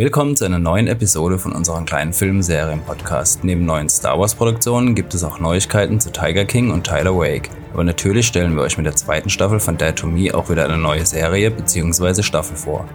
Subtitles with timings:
[0.00, 3.44] Willkommen zu einer neuen Episode von unserem kleinen Filmserien-Podcast.
[3.44, 7.50] Neben neuen Star Wars-Produktionen gibt es auch Neuigkeiten zu Tiger King und Tyler Wake.
[7.74, 10.64] Aber natürlich stellen wir euch mit der zweiten Staffel von Dad to Me auch wieder
[10.64, 12.22] eine neue Serie bzw.
[12.22, 12.86] Staffel vor.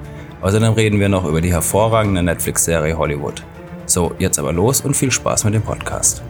[0.41, 3.43] Außerdem reden wir noch über die hervorragende Netflix-Serie Hollywood.
[3.85, 6.23] So, jetzt aber los und viel Spaß mit dem Podcast.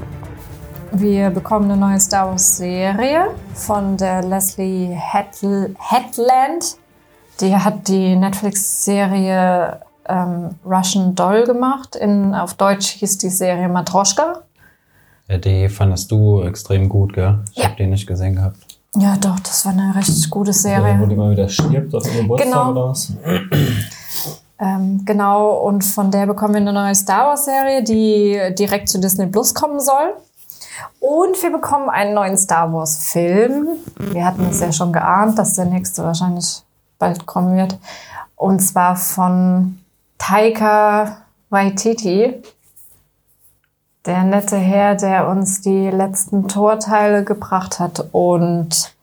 [0.91, 6.75] Wir bekommen eine neue Star Wars-Serie von der Leslie Hetl Hetland.
[7.39, 11.95] Die hat die Netflix-Serie ähm, Russian Doll gemacht.
[11.95, 14.41] In, auf Deutsch hieß die Serie Matroschka.
[15.27, 17.39] Ja, die fandest du extrem gut, gell?
[17.51, 17.65] Ich Ja.
[17.65, 18.57] habe die nicht gesehen gehabt.
[18.95, 20.97] Ja, doch, das war eine recht gute Serie.
[20.99, 22.71] Wo die mal wieder stirbt auf dem Geburtstag Genau.
[22.71, 23.11] oder was?
[24.57, 29.25] Ähm, genau, und von der bekommen wir eine neue Star Wars-Serie, die direkt zu Disney
[29.27, 30.13] Plus kommen soll.
[31.01, 33.67] Und wir bekommen einen neuen Star Wars-Film.
[34.11, 36.61] Wir hatten es ja schon geahnt, dass der nächste wahrscheinlich
[36.99, 37.77] bald kommen wird.
[38.37, 39.77] Und zwar von
[40.17, 42.41] Taika Waititi.
[44.05, 48.07] Der nette Herr, der uns die letzten Torteile gebracht hat.
[48.11, 48.93] Und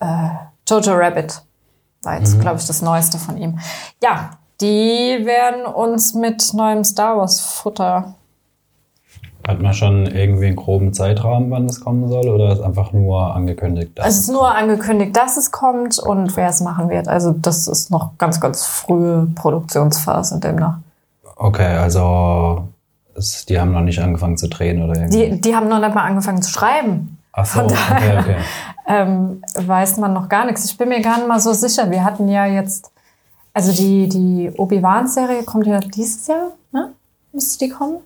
[0.00, 0.28] äh,
[0.68, 1.42] Jojo Rabbit
[2.02, 3.58] war jetzt, glaube ich, das Neueste von ihm.
[4.02, 8.14] Ja, die werden uns mit neuem Star Wars-Futter.
[9.46, 12.28] Hat man schon irgendwie einen groben Zeitrahmen, wann das kommen soll?
[12.28, 13.92] Oder ist einfach nur angekündigt?
[13.96, 17.06] dass es ist nur angekündigt, dass es kommt und wer es machen wird.
[17.06, 20.78] Also das ist noch ganz, ganz frühe Produktionsphase demnach.
[21.36, 22.66] Okay, also
[23.14, 25.30] es, die haben noch nicht angefangen zu drehen oder irgendwie.
[25.30, 27.18] Die, die haben noch nicht mal angefangen zu schreiben.
[27.32, 28.36] Ach so, von daher- okay, okay.
[28.88, 30.64] ähm, weiß man noch gar nichts.
[30.64, 31.88] Ich bin mir gar nicht mal so sicher.
[31.90, 32.90] Wir hatten ja jetzt,
[33.52, 36.92] also die, die Obi-Wan-Serie kommt ja dieses Jahr, ne?
[37.32, 37.98] Müsste die kommen?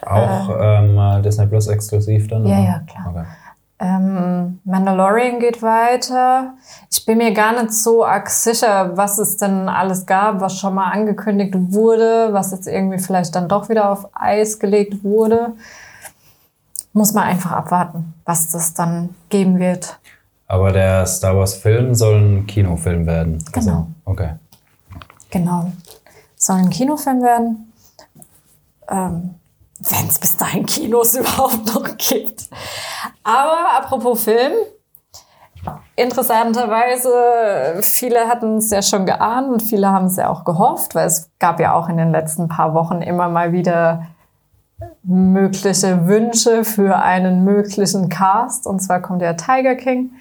[0.00, 2.46] Auch ähm, Disney Plus exklusiv dann?
[2.46, 2.64] Ja, oder?
[2.64, 3.06] ja, klar.
[3.10, 3.24] Okay.
[3.82, 6.54] Ähm, Mandalorian geht weiter.
[6.88, 10.74] Ich bin mir gar nicht so arg sicher, was es denn alles gab, was schon
[10.74, 15.54] mal angekündigt wurde, was jetzt irgendwie vielleicht dann doch wieder auf Eis gelegt wurde.
[16.92, 19.98] Muss man einfach abwarten, was das dann geben wird.
[20.46, 23.42] Aber der Star Wars Film soll ein Kinofilm werden.
[23.50, 23.72] Genau.
[23.72, 24.30] Also, okay.
[25.30, 25.72] Genau.
[26.36, 27.72] Soll ein Kinofilm werden.
[28.88, 29.34] Ähm,
[29.88, 32.48] Wenn es bis dahin Kinos überhaupt noch gibt.
[33.24, 34.52] Aber apropos Film.
[35.94, 41.06] Interessanterweise, viele hatten es ja schon geahnt und viele haben es ja auch gehofft, weil
[41.06, 44.06] es gab ja auch in den letzten paar Wochen immer mal wieder
[45.04, 48.66] mögliche Wünsche für einen möglichen Cast.
[48.66, 50.12] Und zwar kommt der Tiger King.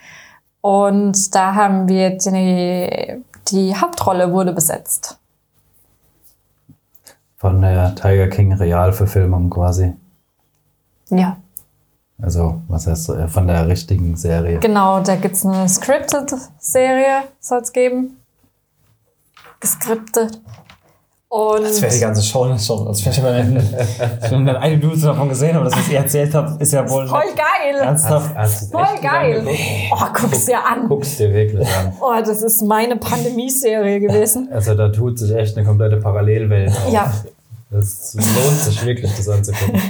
[0.62, 5.21] Und da haben wir die, die Hauptrolle wurde besetzt.
[7.42, 9.96] Von der Tiger King Realverfilmung quasi.
[11.10, 11.38] Ja,
[12.22, 14.60] Also, was heißt äh, von der richtigen Serie.
[14.60, 18.18] genau, da gibt es eine Scripted-Serie, soll es geben.
[19.60, 20.40] Gescriptet.
[21.34, 22.86] Und Das wäre die ganze Show nicht schon.
[22.86, 26.62] Also ich habe schon dann eine Minute davon gesehen, aber das, was ihr erzählt habt,
[26.62, 27.76] ist ja wohl voll geil.
[27.80, 28.36] ernsthaft.
[28.36, 29.48] Hast du's Voll geil.
[29.94, 30.90] Oh, guck's dir an.
[30.90, 31.94] Guck's dir wirklich an.
[32.02, 34.50] Oh, das ist meine Pandemie-Serie gewesen.
[34.52, 36.92] Also, da tut sich echt eine komplette Parallelwelt auf.
[36.92, 37.14] Ja.
[37.72, 39.82] Es lohnt sich wirklich, das anzugucken.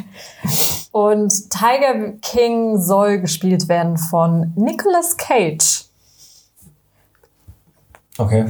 [0.92, 5.86] Und Tiger King soll gespielt werden von Nicolas Cage.
[8.20, 8.46] Okay.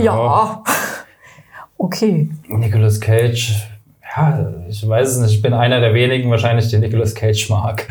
[0.00, 0.62] Ja.
[1.82, 2.28] Okay.
[2.46, 3.54] Nicolas Cage,
[4.14, 5.32] ja, ich weiß es nicht.
[5.36, 7.86] Ich bin einer der wenigen wahrscheinlich, die Nicolas Cage mag.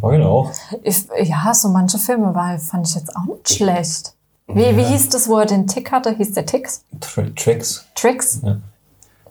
[0.00, 0.50] War genau.
[0.82, 4.14] Ich, ja, so manche Filme war, fand ich jetzt auch nicht schlecht.
[4.48, 6.14] Wie, wie hieß das, wo er den Tick hatte?
[6.16, 6.84] Hieß der Ticks?
[7.00, 7.84] Tri Tricks.
[7.94, 8.40] Tricks?
[8.42, 8.56] Ja.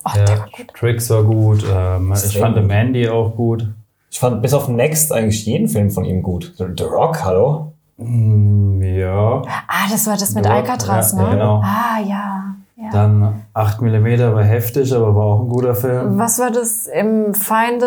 [0.04, 0.68] Oh, der Ja, war gut.
[0.78, 1.66] Tricks war gut.
[1.68, 2.68] Ähm, ich fand gut.
[2.68, 3.68] Mandy auch gut.
[4.12, 6.54] Ich fand bis auf Next eigentlich jeden Film von ihm gut.
[6.58, 7.74] The, The Rock, hallo?
[7.98, 9.42] Mm, Ja.
[9.68, 11.30] Ah, das war das mit Ja, Alcatraz, ja, ne?
[11.32, 11.62] genau.
[11.64, 12.56] Ah, ja.
[12.78, 12.90] Ja.
[12.92, 16.18] Dann 8 mm war heftig, aber war auch ein guter Film.
[16.18, 17.86] Was war das im Feinde?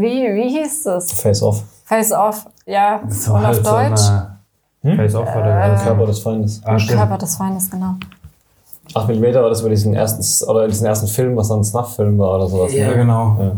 [0.00, 1.12] Wie, wie hieß das?
[1.12, 1.62] Face Off.
[1.84, 3.00] Face Off, ja.
[3.06, 4.08] Das Und war auf halt so Deutsch?
[4.10, 4.32] eine
[4.84, 4.96] Hm?
[4.96, 5.84] Face-Off war der ganze.
[5.84, 6.60] Körper des Feindes.
[6.64, 6.98] Ah, stimmt.
[6.98, 7.94] Körper des Feindes, genau.
[8.94, 12.18] 8 mm war das über diesen ersten, oder diesen ersten Film, was dann ein Snuff-Film
[12.18, 12.72] war oder sowas.
[12.74, 12.96] Ja, ne?
[12.96, 13.36] genau.
[13.38, 13.52] Ja.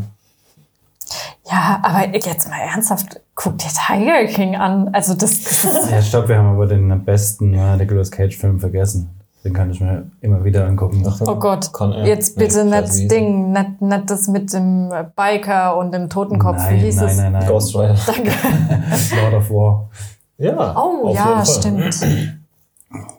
[1.50, 4.88] Ja, aber jetzt mal ernsthaft, guck dir Tiger King an.
[4.92, 9.10] Also das, Ja, stopp, wir haben aber den besten äh, Nicolas Cage-Film vergessen.
[9.44, 11.04] Den kann ich mir immer wieder angucken.
[11.26, 11.70] oh Gott.
[11.72, 12.06] Con Air.
[12.06, 16.56] Jetzt bitte Nee, nicht Scheiße, Ding, nicht, nicht das mit dem Biker und dem Totenkopf.
[16.56, 17.16] nein, wie hieß nein, es?
[17.18, 17.94] nein, nein, Ghost Rider.
[19.20, 19.90] Lord of War.
[20.38, 20.74] Ja.
[20.82, 21.94] Oh ja, stimmt.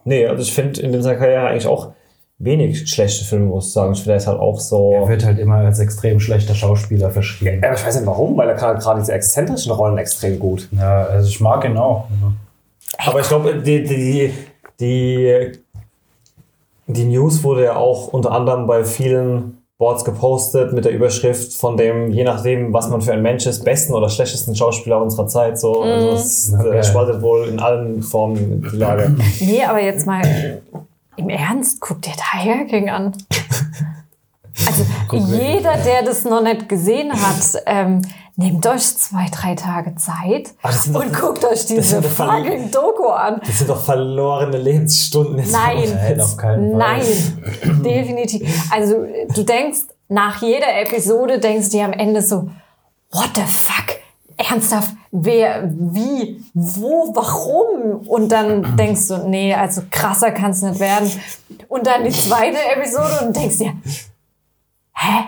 [0.06, 1.92] Nee, also ich finde in seiner Karriere eigentlich auch
[2.38, 3.92] wenig schlechte Filme, muss ich sagen.
[3.92, 4.94] Ich finde, er ist halt auch so.
[4.94, 7.60] Er wird halt immer als extrem schlechter Schauspieler verschrien.
[7.62, 10.70] Ja, aber ich weiß nicht warum, weil er kann gerade diese exzentrischen Rollen extrem gut.
[10.72, 12.06] Ja, also ich mag ihn auch.
[13.00, 14.34] Aber ich glaube, die, die,
[14.80, 15.52] die
[16.88, 21.76] die News wurde ja auch unter anderem bei vielen Boards gepostet mit der Überschrift von
[21.76, 25.60] dem, je nachdem, was man für ein Mensch ist, besten oder schlechtesten Schauspieler unserer Zeit.
[25.60, 26.78] So, also es Okay.
[26.78, 29.16] äh, spaltet wohl in allen Formen die Lage.
[29.42, 30.22] Nee, aber jetzt mal
[31.18, 33.12] im Ernst, guck dir Tiger King an.
[34.68, 34.86] Also
[35.36, 38.02] jeder, der das noch nicht gesehen hat, ähm,
[38.38, 43.40] nehmt euch zwei, drei Tage Zeit doch- und guckt euch diese fucking Doku an.
[43.46, 45.38] Das sind doch verlorene Lebensstunden.
[45.52, 46.98] Nein, Nein, auf keinen Fall.
[47.00, 48.70] nein, definitiv.
[48.72, 52.50] Also du denkst, nach jeder Episode denkst du dir am Ende so,
[53.12, 53.96] what the fuck?
[54.38, 54.92] Ernsthaft?
[55.12, 58.06] Wer, wie, wo, warum?
[58.06, 61.10] Und dann denkst du, nee, also krasser kann es nicht werden.
[61.70, 63.74] Und dann die zweite Episode und denkst dir,
[64.94, 65.24] hä?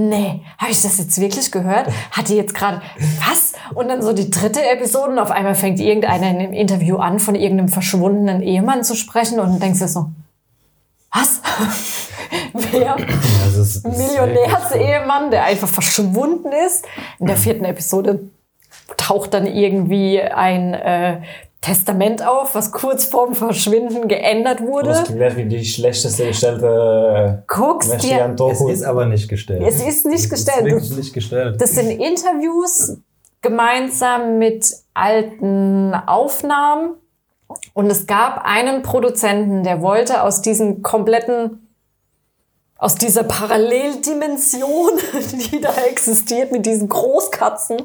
[0.00, 1.88] Nee, habe ich das jetzt wirklich gehört?
[2.12, 2.80] Hat die jetzt gerade
[3.28, 3.52] was?
[3.74, 7.18] Und dann so die dritte Episode und auf einmal fängt irgendeiner in einem Interview an,
[7.18, 10.10] von irgendeinem verschwundenen Ehemann zu sprechen und dann denkst du so,
[11.12, 11.40] was?
[12.52, 12.96] Wer?
[13.60, 16.84] Ist- Millionärsehemann, der einfach verschwunden ist.
[17.18, 18.20] In der vierten Episode
[18.96, 21.22] taucht dann irgendwie ein äh,
[21.60, 25.02] Testament auf, was kurz vorm Verschwinden geändert Das wurde.
[25.04, 29.62] klingt wie die schlechteste gestellte Guckst Mensch, die dir, Es Doku ist aber nicht gestellt.
[29.66, 30.66] es ist nicht Es gestellt.
[30.66, 31.60] Ist wirklich nicht gestellt.
[31.60, 32.98] Das sind Interviews
[33.42, 36.94] gemeinsam mit alten Aufnahmen.
[37.72, 41.67] Und es gab einen Produzenten, der wollte aus diesen kompletten,
[42.78, 44.92] aus dieser Paralleldimension,
[45.52, 47.78] die da existiert mit diesen Großkatzen,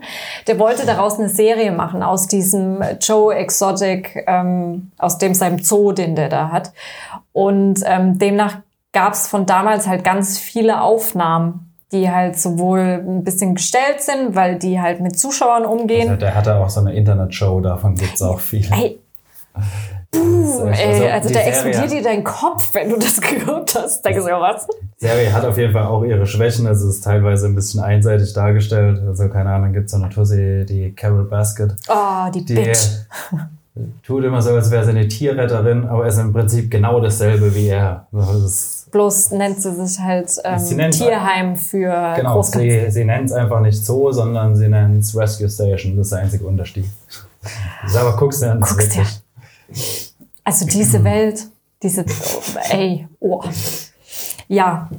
[0.48, 5.92] der wollte daraus eine Serie machen, aus diesem Joe Exotic, ähm, aus dem seinem Zoo,
[5.92, 6.72] den der da hat.
[7.34, 8.57] Und ähm, demnach
[8.92, 14.36] gab es von damals halt ganz viele Aufnahmen, die halt sowohl ein bisschen gestellt sind,
[14.36, 16.10] weil die halt mit Zuschauern umgehen.
[16.10, 18.69] Also der hatte auch so eine Internetshow, davon gibt es auch viele.
[18.72, 19.00] Ey,
[20.13, 24.01] Ist echt- ey, also die da explodiert dir dein Kopf, wenn du das gehört hast.
[24.06, 24.68] Da denkst du, was?
[24.68, 26.68] Die Serie hat auf jeden Fall auch ihre Schwächen.
[26.68, 29.01] Also es ist teilweise ein bisschen einseitig dargestellt.
[29.07, 31.74] Also keine Ahnung, gibt so eine Tussi, die Carol Basket.
[31.89, 32.80] Oh, die, Die Bitch.
[34.06, 37.69] tut immer so, als wäre sie eine Tierretterin, aber ist im Prinzip genau dasselbe wie
[37.69, 38.06] er.
[38.13, 42.62] Also das ist, Bloß nennt sie sich halt ähm, Sie Tierheim für genau, Großkatzen.
[42.69, 45.98] sie, sie nennt es einfach nicht so, sondern sie nennt es Rescue Station.
[45.98, 46.86] Das ist der einzige Unterschied.
[47.83, 49.24] Das aber guckst du ist Guckst.
[50.44, 51.48] Also diese Welt,
[51.81, 52.06] diese,
[52.69, 53.44] ey, oh.
[54.48, 54.90] Ja,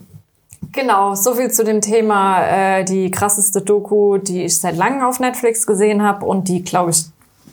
[0.72, 5.20] genau, so viel zu dem Thema, äh, die krasseste Doku, die ich seit langem auf
[5.20, 7.06] Netflix gesehen habe und die, glaube ich,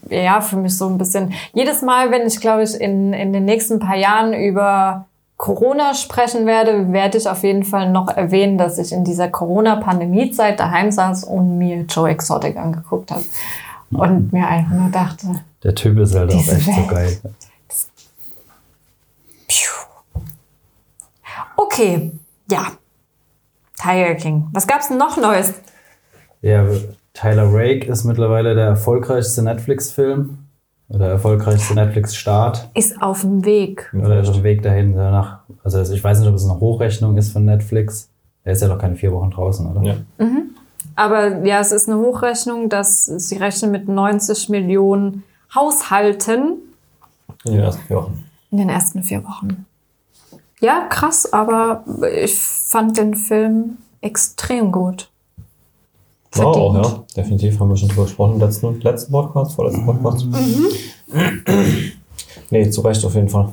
[0.10, 3.46] ja, für mich so ein bisschen, jedes Mal, wenn ich, glaube ich, in, in den
[3.46, 5.06] nächsten paar Jahren über
[5.38, 10.60] Corona sprechen werde, werde ich auf jeden Fall noch erwähnen, dass ich in dieser Corona-Pandemie-Zeit
[10.60, 13.24] daheim saß und mir Joe Exotic angeguckt habe.
[13.92, 15.28] Und mir einfach nur dachte,
[15.64, 16.90] Der Typ ist halt auch echt so Welt.
[16.90, 17.20] geil.
[21.66, 22.12] Okay,
[22.50, 22.68] ja.
[23.82, 24.48] Tiger King.
[24.54, 25.54] Was gab's denn noch Neues?
[26.42, 26.66] Ja,
[27.14, 30.38] Tyler Rake ist mittlerweile der erfolgreichste Netflix-Film
[30.90, 32.70] oder erfolgreichste Netflix-Start.
[32.74, 33.92] Ist auf dem Weg.
[33.94, 34.96] Oder ist auf dem Weg dahin.
[34.96, 38.10] Danach, also ich weiß nicht, ob es eine Hochrechnung ist von Netflix.
[38.44, 39.82] Er ist ja noch keine vier Wochen draußen, oder?
[39.84, 39.96] Ja.
[40.96, 45.24] Aber ja, es ist eine Hochrechnung, dass sie rechnen mit 90 Millionen
[45.54, 46.58] Haushalten
[47.46, 48.24] In den ersten vier Wochen.
[48.52, 49.66] in den ersten vier Wochen.
[50.62, 51.84] Ja, krass, aber
[52.16, 55.10] ich fand den Film extrem gut.
[56.34, 56.98] War auch, Verdient.
[56.98, 57.04] ja.
[57.24, 58.40] Definitiv haben wir schon drüber gesprochen.
[58.40, 60.26] Letzten, letzten Podcast, vorletzten Podcast.
[62.50, 63.50] nee, zu Recht auf jeden Fall.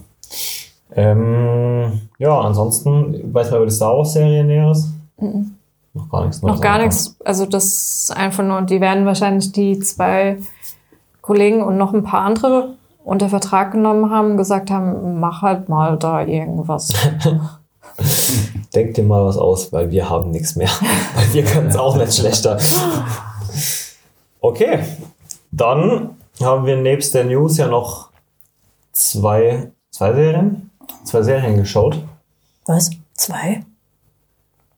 [0.94, 4.90] Ähm, ja, ansonsten, weiß man über die Star Wars Serie Näheres?
[5.94, 6.42] Noch gar nichts.
[6.42, 6.88] Noch Neues gar angefangen.
[6.88, 7.16] nichts.
[7.24, 10.38] Also das ist einfach nur, die werden wahrscheinlich die zwei
[11.20, 12.74] Kollegen und noch ein paar andere
[13.08, 16.92] unter Vertrag genommen haben, gesagt haben, mach halt mal da irgendwas.
[18.74, 20.68] Denk dir mal was aus, weil wir haben nichts mehr.
[21.14, 22.58] weil wir können es auch nicht schlechter.
[24.40, 24.80] Okay,
[25.50, 28.10] dann haben wir nebst der News ja noch
[28.92, 30.70] zwei, zwei Serien,
[31.04, 32.04] zwei Serien geschaut.
[32.66, 32.90] Was?
[33.14, 33.62] Zwei?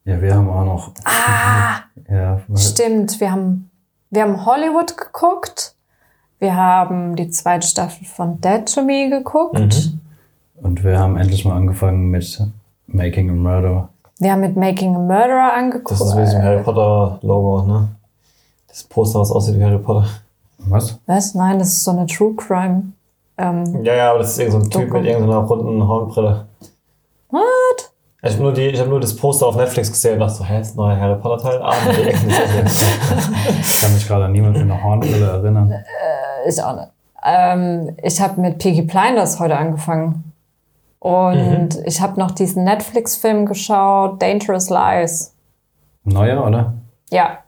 [0.04, 0.92] Ja, wir haben auch noch.
[1.04, 3.20] Ah, Ja, stimmt.
[3.20, 3.70] Wir haben,
[4.10, 5.74] wir haben Hollywood geguckt.
[6.40, 9.54] Wir haben die zweite Staffel von Dead to Me geguckt.
[9.60, 10.00] Mhm.
[10.62, 12.42] und wir haben endlich mal angefangen mit
[12.86, 13.88] Making a Murder.
[14.18, 15.92] Wir haben mit Making a Murderer angeguckt.
[15.92, 17.88] Das ist wie diesem Harry Potter Logo, ne?
[18.68, 20.06] Das Poster, was aussieht wie Harry Potter.
[20.58, 20.98] Was?
[21.06, 21.34] Was?
[21.34, 22.92] Nein, das ist so eine True Crime.
[23.38, 24.98] Ähm, Ja, ja, aber das ist irgendein so ein Typ Doku.
[25.00, 26.46] mit irgendeiner runden Hornbrille.
[27.30, 27.40] what?
[28.22, 30.44] Ich habe nur, die- ich hab nur das Poster auf Netflix gesehen und dachte so,
[30.44, 31.62] hä, ist ein neuer Harry Potter Teil?
[31.62, 32.38] Ah, nee, echt nicht.
[33.62, 35.72] Ich kann mich gerade an niemanden mit einer Hornbrille erinnern.
[36.46, 36.88] Ich auch nicht.
[37.24, 40.32] Ähm, ich habe mit Peaky Blinders heute angefangen.
[40.98, 45.34] Und ich habe noch diesen Netflix-Film geschaut, Dangerous Lies.
[46.04, 46.74] Neuer, oder?
[47.10, 47.38] Ja,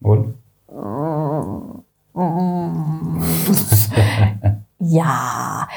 [0.00, 0.34] Und?
[4.82, 5.68] Ja,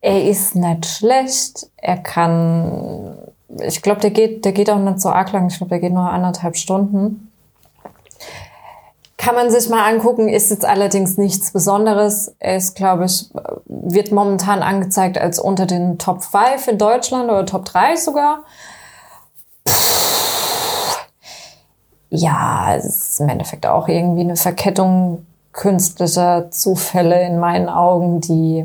[0.00, 1.70] er ist nicht schlecht.
[1.76, 3.16] Er kann,
[3.62, 5.48] ich glaube, der geht, der geht auch nicht so arg lang.
[5.48, 7.27] Ich glaube, der geht nur anderthalb Stunden.
[9.18, 12.34] Kann man sich mal angucken, ist jetzt allerdings nichts Besonderes.
[12.38, 13.28] Er ist, glaube ich,
[13.66, 18.44] wird momentan angezeigt als unter den Top 5 in Deutschland oder Top 3 sogar.
[22.10, 28.64] Ja, es ist im Endeffekt auch irgendwie eine Verkettung künstlicher Zufälle in meinen Augen, die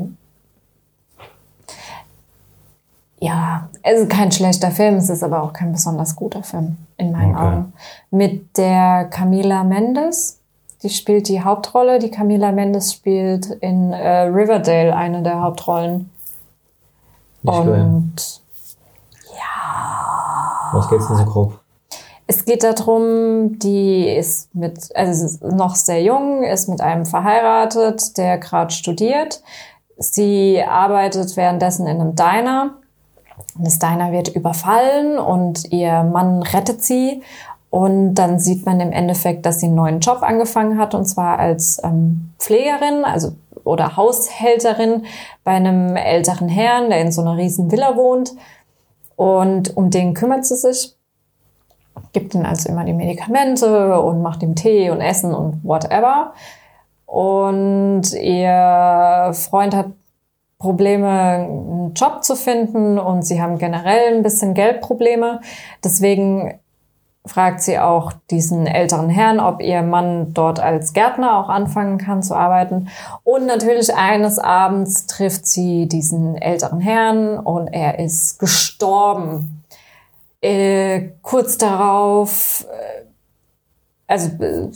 [3.18, 7.10] ja, es ist kein schlechter Film, es ist aber auch kein besonders guter Film in
[7.10, 7.44] meinen Okay.
[7.44, 7.72] Augen.
[8.10, 10.40] Mit der Camila Mendes,
[10.84, 11.98] die spielt die Hauptrolle.
[11.98, 16.10] Die Camila Mendes spielt in äh, Riverdale eine der Hauptrollen.
[17.42, 17.80] Nicht geil.
[17.80, 18.42] Und
[20.72, 21.60] Was geht's denn so grob?
[22.26, 27.04] Es geht darum, die ist mit, also sie ist noch sehr jung, ist mit einem
[27.04, 29.42] verheiratet, der gerade studiert.
[29.98, 32.74] Sie arbeitet währenddessen in einem Diner.
[33.56, 37.22] Und das Diner wird überfallen und ihr Mann rettet sie.
[37.74, 41.40] Und dann sieht man im Endeffekt, dass sie einen neuen Job angefangen hat, und zwar
[41.40, 43.32] als ähm, Pflegerin, also
[43.64, 45.06] oder Haushälterin
[45.42, 48.30] bei einem älteren Herrn, der in so einer riesen Villa wohnt.
[49.16, 50.94] Und um den kümmert sie sich
[52.12, 56.32] gibt ihm also immer die Medikamente und macht ihm Tee und Essen und whatever.
[57.06, 59.86] Und ihr Freund hat
[60.58, 65.40] Probleme, einen Job zu finden und sie haben generell ein bisschen Geldprobleme.
[65.82, 66.60] Deswegen
[67.26, 72.22] fragt sie auch diesen älteren Herrn, ob ihr Mann dort als Gärtner auch anfangen kann
[72.22, 72.88] zu arbeiten.
[73.22, 79.64] Und natürlich eines Abends trifft sie diesen älteren Herrn und er ist gestorben
[80.44, 83.04] äh, kurz darauf, äh,
[84.06, 84.68] also äh,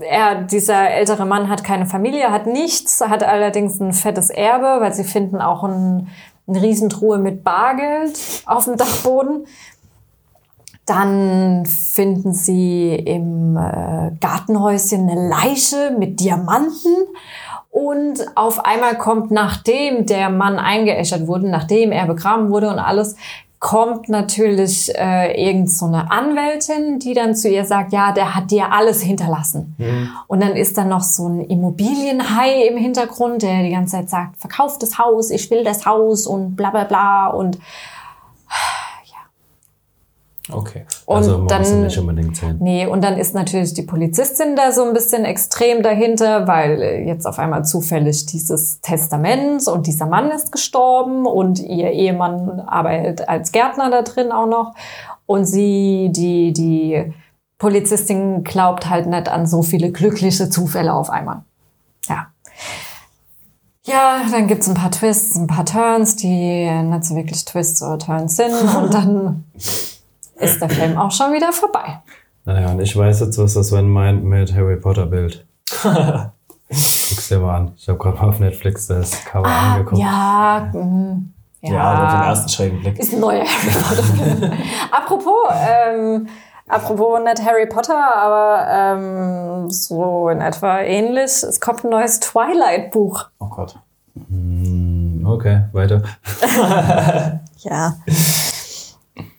[0.00, 4.92] er, dieser ältere Mann hat keine Familie, hat nichts, hat allerdings ein fettes Erbe, weil
[4.92, 6.08] sie finden auch ein,
[6.48, 9.46] eine Riesentruhe mit Bargeld auf dem Dachboden.
[10.86, 16.94] Dann finden sie im äh, Gartenhäuschen eine Leiche mit Diamanten.
[17.70, 23.16] Und auf einmal kommt, nachdem der Mann eingeäschert wurde, nachdem er begraben wurde und alles,
[23.58, 28.50] kommt natürlich äh, irgend so eine Anwältin, die dann zu ihr sagt, ja, der hat
[28.50, 29.74] dir alles hinterlassen.
[30.28, 34.36] Und dann ist dann noch so ein Immobilienhai im Hintergrund, der die ganze Zeit sagt,
[34.36, 37.26] verkauf das Haus, ich will das Haus und bla bla bla.
[37.28, 37.58] Und,
[40.52, 40.86] Okay.
[41.06, 42.58] und also man dann nicht unbedingt sehen.
[42.60, 47.04] Nee, und dann ist natürlich die Polizistin da so ein bisschen extrem dahinter, weil äh,
[47.04, 53.28] jetzt auf einmal zufällig dieses Testament und dieser Mann ist gestorben und ihr Ehemann arbeitet
[53.28, 54.74] als Gärtner da drin auch noch.
[55.26, 57.12] Und sie, die, die
[57.58, 61.42] Polizistin glaubt halt nicht an so viele glückliche Zufälle auf einmal.
[62.08, 62.28] Ja.
[63.84, 67.98] Ja, dann gibt's ein paar Twists, ein paar Turns, die nicht so wirklich Twists oder
[67.98, 68.52] Turns sind.
[68.76, 69.44] Und dann
[70.40, 72.00] ist der Film auch schon wieder vorbei.
[72.44, 75.46] Naja, und ich weiß jetzt, was das Sven meint mit Harry Potter Bild.
[75.82, 77.72] Guck's dir mal an.
[77.76, 80.00] Ich habe gerade mal auf Netflix das Cover angeguckt.
[80.02, 81.32] Ah, Ja, mhm.
[81.60, 81.72] ja.
[81.72, 82.98] Ja, auf den ersten schrägen Blick.
[82.98, 84.52] ist ein neuer Harry Potter Film.
[84.92, 86.28] apropos, ähm,
[86.68, 91.42] apropos nicht Harry Potter, aber ähm, so in etwa ähnlich.
[91.42, 93.26] Es kommt ein neues Twilight-Buch.
[93.40, 93.76] Oh Gott.
[95.24, 96.02] Okay, weiter.
[97.58, 97.94] Ja.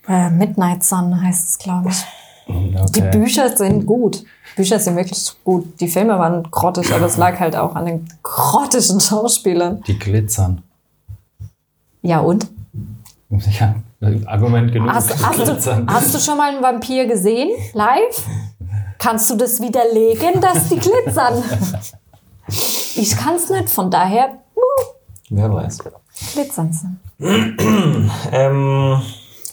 [0.08, 2.04] Äh, Midnight Sun heißt es, glaube ich.
[2.48, 3.12] Die Okay.
[3.12, 4.24] Bücher sind gut.
[4.56, 5.80] Bücher sind wirklich gut.
[5.82, 9.82] Die Filme waren grottig, aber es lag halt auch an den grottischen Schauspielern.
[9.86, 10.64] Die glitzern.
[12.02, 12.48] Ja, und?
[13.60, 13.76] Ja,
[14.28, 14.90] Argument genug.
[14.90, 17.50] Hast, Die hast, du, hast du schon mal einen Vampir gesehen?
[17.74, 18.26] Live?
[19.00, 21.44] Kannst du das widerlegen, dass die glitzern?
[22.96, 24.84] Ich kann es nicht, von daher uh,
[25.30, 25.80] Wer weiß.
[26.34, 26.88] glitzern sie.
[28.32, 29.02] Ähm,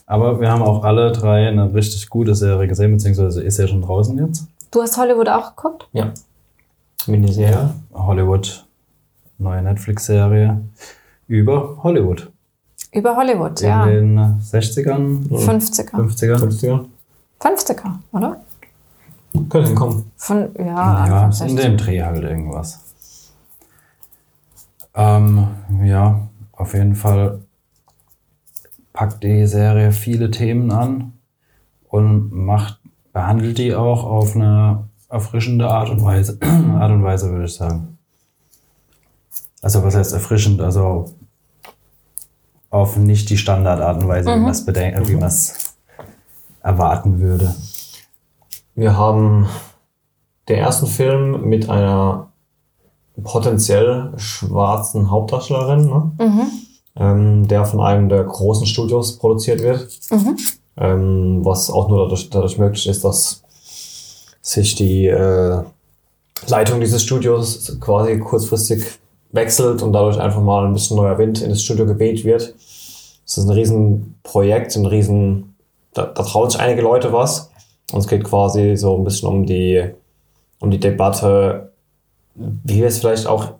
[0.06, 3.82] Aber wir haben auch alle drei eine richtig gute Serie gesehen, beziehungsweise ist ja schon
[3.82, 4.46] draußen jetzt.
[4.70, 5.88] Du hast Hollywood auch geguckt?
[5.92, 6.12] ja.
[7.06, 7.68] Miniserie.
[7.92, 8.64] Hollywood,
[9.36, 10.62] neue Netflix-Serie
[11.26, 12.32] über Hollywood.
[12.92, 13.84] Über Hollywood, In ja.
[13.86, 15.90] den 60ern, 50er.
[15.92, 16.40] 50ern.
[16.40, 16.84] 50er.
[17.40, 18.40] 50er, oder?
[19.50, 20.10] Könnte hinkommen.
[20.16, 20.64] Von, ja,
[21.06, 21.62] Ja, Anfang in 60er.
[21.62, 22.80] dem Dreh halt irgendwas.
[24.94, 25.46] Ähm,
[25.82, 26.20] ja,
[26.52, 27.40] auf jeden Fall
[28.94, 31.12] packt die Serie viele Themen an
[31.90, 32.80] und macht,
[33.12, 36.38] behandelt die auch auf eine erfrischende Art und Weise.
[36.40, 37.98] Art und Weise würde ich sagen.
[39.60, 40.60] Also was heißt erfrischend?
[40.60, 41.12] Also
[42.70, 45.76] auf nicht die Standardart und Weise, wie man es bedenkt, wie man es
[46.62, 47.54] erwarten würde.
[48.74, 49.48] Wir haben
[50.48, 52.32] den ersten Film mit einer
[53.22, 56.12] potenziell schwarzen Hauptdarstellerin, ne?
[56.96, 59.88] Ähm, der von einem der großen Studios produziert wird.
[60.76, 63.42] Ähm, was auch nur dadurch, dadurch möglich ist, dass
[64.42, 65.62] sich die äh,
[66.48, 68.84] Leitung dieses Studios quasi kurzfristig
[69.32, 72.54] wechselt und dadurch einfach mal ein bisschen neuer Wind in das Studio geweht wird.
[73.26, 75.56] Es ist ein Riesenprojekt, ein Riesen,
[75.92, 77.50] da, da trauen sich einige Leute was.
[77.92, 79.84] Und es geht quasi so ein bisschen um die,
[80.60, 81.72] um die Debatte,
[82.34, 83.54] wie wir es vielleicht auch,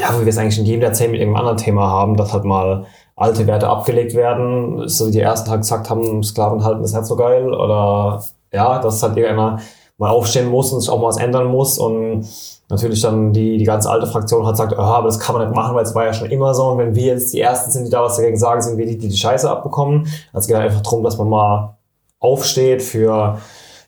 [0.00, 2.44] ja, wie wir es eigentlich in jedem Jahrzehnt mit irgendeinem anderen Thema haben, dass halt
[2.44, 6.94] mal alte Werte abgelegt werden, so wie die ersten halt gesagt haben, Sklaven halten ist
[6.94, 9.58] nicht so geil oder ja, dass halt irgendeiner
[9.98, 12.26] mal aufstehen muss und sich auch mal was ändern muss und
[12.70, 15.54] natürlich dann die, die ganze alte Fraktion hat gesagt, aha, aber das kann man nicht
[15.54, 17.84] machen, weil es war ja schon immer so und wenn wir jetzt die Ersten sind,
[17.84, 20.06] die da was dagegen sagen, sind wir die, die die Scheiße abbekommen.
[20.32, 21.76] Also es geht halt einfach darum, dass man mal
[22.20, 23.36] aufsteht für,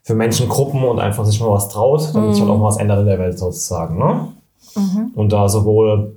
[0.03, 2.99] für Menschengruppen und einfach sich mal was traut, damit sich halt auch mal was ändert
[2.99, 3.97] in der Welt sozusagen.
[3.97, 4.27] Ne?
[5.15, 6.15] Und da sowohl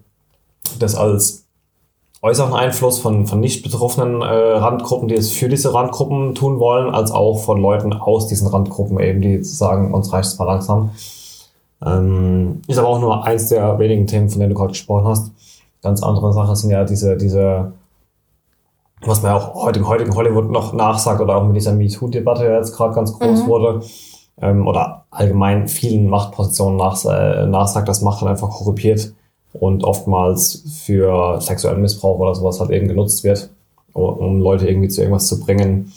[0.78, 1.44] das als
[2.22, 6.92] äußeren Einfluss von, von nicht betroffenen äh, Randgruppen, die es für diese Randgruppen tun wollen,
[6.92, 10.90] als auch von Leuten aus diesen Randgruppen eben, die sagen, uns reicht es mal langsam.
[11.84, 15.30] Ähm, ist aber auch nur eins der wenigen Themen, von denen du gerade gesprochen hast.
[15.82, 17.72] Ganz andere Sache sind ja diese, diese
[19.02, 22.44] was man ja auch heute im heutigen Hollywood noch nachsagt oder auch mit dieser MeToo-Debatte
[22.44, 23.82] ja jetzt gerade ganz groß wurde,
[24.40, 29.14] ähm, oder allgemein vielen Machtpositionen nach, äh, nachsagt, dass Macht dann einfach korruptiert
[29.52, 33.50] und oftmals für sexuellen Missbrauch oder sowas halt eben genutzt wird,
[33.92, 35.92] um, Leute irgendwie zu irgendwas zu bringen,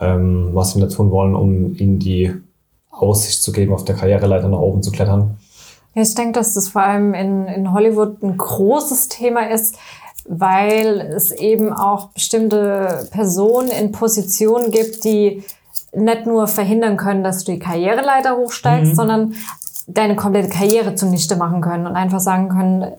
[0.00, 2.32] ähm, was sie nicht tun wollen, um ihnen die
[2.90, 5.36] Aussicht zu geben, auf der Karriereleiter nach oben zu klettern.
[5.94, 9.76] Ich denke, dass das vor allem in, in Hollywood ein großes Thema ist,
[10.26, 15.44] weil es eben auch bestimmte Personen in Positionen gibt, die
[15.96, 19.34] nicht nur verhindern können, dass du die Karriereleiter hochsteigst, sondern
[19.86, 22.92] deine komplette Karriere zunichte machen können und einfach sagen können,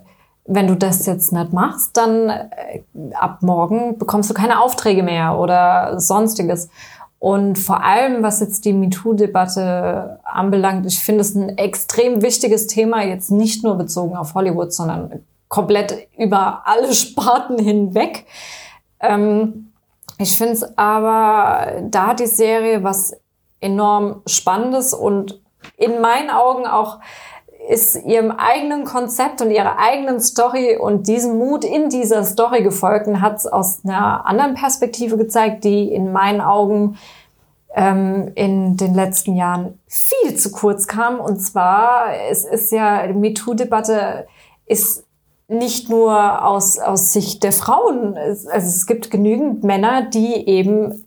[0.48, 2.84] wenn du das jetzt nicht machst, dann äh,
[3.16, 6.70] ab morgen bekommst du keine Aufträge mehr oder sonstiges.
[7.18, 13.04] Und vor allem, was jetzt die MeToo-Debatte anbelangt, ich finde es ein extrem wichtiges Thema,
[13.04, 18.26] jetzt nicht nur bezogen auf Hollywood, sondern komplett über alle Sparten hinweg.
[19.00, 19.72] Ähm,
[20.18, 23.18] ich finde es aber, da hat die Serie was
[23.60, 25.42] enorm Spannendes und
[25.78, 27.00] in meinen Augen auch
[27.70, 33.08] ist ihrem eigenen Konzept und ihrer eigenen Story und diesem Mut in dieser Story gefolgt
[33.08, 36.98] und hat es aus einer anderen Perspektive gezeigt, die in meinen Augen
[37.74, 41.20] ähm, in den letzten Jahren viel zu kurz kam.
[41.20, 44.28] Und zwar, es ist ja, die MeToo-Debatte
[44.66, 45.05] ist
[45.48, 48.16] nicht nur aus, aus Sicht der Frauen.
[48.18, 51.06] Es, also es gibt genügend Männer, die eben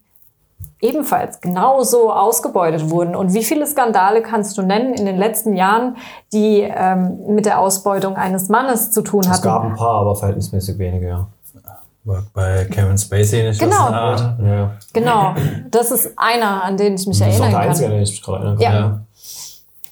[0.80, 3.16] ebenfalls genauso ausgebeutet wurden.
[3.16, 5.96] Und wie viele Skandale kannst du nennen in den letzten Jahren,
[6.32, 9.42] die ähm, mit der Ausbeutung eines Mannes zu tun Es hatten?
[9.42, 11.26] gab ein paar, aber verhältnismäßig wenige, ja.
[12.32, 13.70] Bei Kevin Spacey nicht Genau.
[13.76, 14.38] das eine Art.
[14.42, 14.70] ja.
[14.94, 15.34] Genau,
[15.70, 17.98] das ist einer, an den ich mich Das ist auch erinnern der einzige, an kann.
[17.98, 18.72] den ich mich gerade erinnern kann.
[18.72, 18.80] Ja.
[18.80, 19.00] Ja.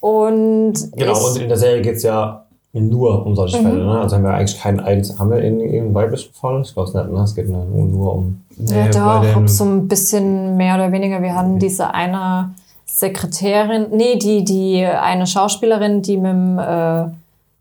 [0.00, 2.45] Und Genau, und in der Serie geht es ja
[2.80, 3.84] nur um solche Fälle.
[3.84, 4.00] Ne?
[4.00, 5.18] Also haben wir eigentlich keinen einzigen.
[5.18, 6.60] Haben wir in irgendeinen weiblichen Fall?
[6.62, 7.20] Ich glaube es nicht, ne?
[7.22, 8.40] Es geht nur, nur um.
[8.58, 11.22] Ja, Nee, doch, ob so ein bisschen mehr oder weniger.
[11.22, 12.54] Wir hatten diese eine
[12.86, 17.04] Sekretärin, nee, die, die eine Schauspielerin, die mit dem äh,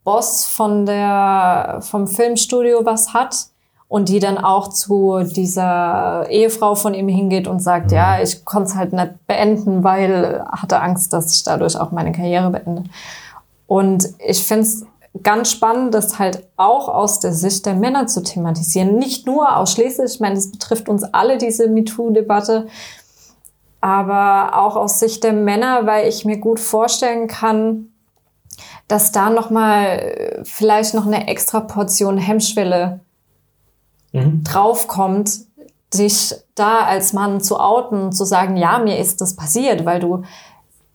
[0.06, 3.48] Boss von der, vom Filmstudio was hat
[3.88, 8.70] und die dann auch zu dieser Ehefrau von ihm hingeht und sagt, ja, ich konnte
[8.70, 12.84] es halt nicht beenden, weil hatte Angst, dass ich dadurch auch meine Karriere beende.
[13.68, 14.86] Und ich finde es
[15.24, 18.98] ganz spannend, das halt auch aus der Sicht der Männer zu thematisieren.
[18.98, 22.68] Nicht nur ausschließlich, ich meine, das betrifft uns alle, diese MeToo-Debatte,
[23.82, 27.90] aber auch aus Sicht der Männer, weil ich mir gut vorstellen kann,
[28.88, 33.00] dass da nochmal vielleicht noch eine extra Portion Hemmschwelle
[34.16, 34.44] Mhm.
[34.46, 35.40] draufkommt,
[35.94, 40.00] dich da als Mann zu outen und zu sagen, ja, mir ist das passiert, weil
[40.00, 40.24] du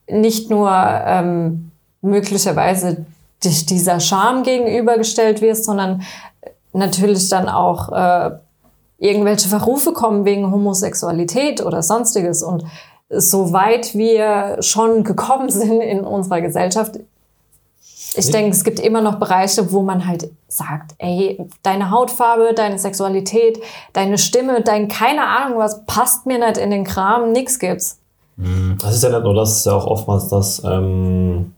[0.09, 3.04] nicht nur ähm, möglicherweise
[3.44, 6.03] dich dieser Scham gegenübergestellt wirst, sondern
[6.72, 8.31] natürlich dann auch äh,
[8.98, 12.42] irgendwelche Verrufe kommen wegen Homosexualität oder sonstiges.
[12.42, 12.64] Und
[13.09, 17.00] soweit wir schon gekommen sind in unserer Gesellschaft,
[18.16, 22.76] ich denke, es gibt immer noch Bereiche, wo man halt sagt, ey, deine Hautfarbe, deine
[22.76, 23.61] Sexualität,
[23.92, 28.00] deine Stimme, dein keine Ahnung was passt mir nicht in den Kram, nix gibt's.
[28.83, 31.55] Das ist ja nicht nur das, ist ja auch oftmals, dass ähm,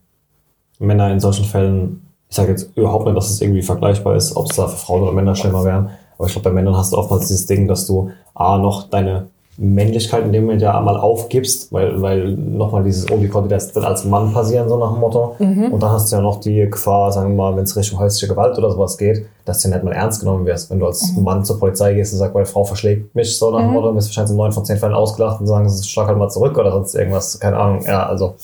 [0.83, 4.51] Männer in solchen Fällen, ich sage jetzt überhaupt nicht, dass es irgendwie vergleichbar ist, ob
[4.51, 6.99] es da für Frauen oder Männer schlimmer wären, aber ich glaube, bei Männern hast du
[6.99, 9.27] oftmals dieses Ding, dass du A, noch deine
[9.59, 13.71] Männlichkeit in dem Moment ja einmal aufgibst, weil, weil nochmal dieses, oh, wie konnte das
[13.71, 15.37] denn als Mann passieren, so nach dem Motto.
[15.71, 18.29] Und dann hast du ja noch die Gefahr, sagen wir mal, wenn es Richtung häusliche
[18.29, 20.71] Gewalt oder sowas geht, dass du nicht mal ernst genommen wirst.
[20.71, 23.61] Wenn du als Mann zur Polizei gehst und sagst, meine Frau verschlägt mich, so nach
[23.61, 26.19] dem Motto, wirst du wahrscheinlich in neun von zehn Fällen ausgelacht und sagen, schlag halt
[26.19, 27.85] mal zurück oder sonst irgendwas, keine Ahnung.
[27.87, 28.35] Ja, also,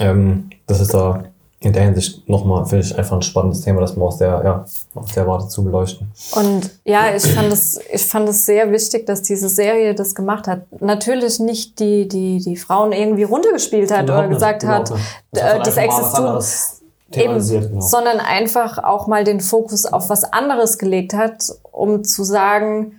[0.00, 1.24] ähm, das ist da
[1.60, 4.64] in der Hinsicht nochmal, finde ich, einfach ein spannendes Thema, das man aus der, ja,
[4.94, 6.12] aus der Warte zu beleuchten.
[6.32, 10.46] Und ja, ich fand es, ich fand es sehr wichtig, dass diese Serie das gemacht
[10.48, 10.62] hat.
[10.80, 15.58] Natürlich nicht die, die, die Frauen irgendwie runtergespielt hat Überhaupt oder gesagt nicht, hat, äh,
[15.58, 16.82] das was existiert.
[17.14, 17.80] Eben, genau.
[17.80, 22.92] sondern einfach auch mal den Fokus auf was anderes gelegt hat, um zu sagen,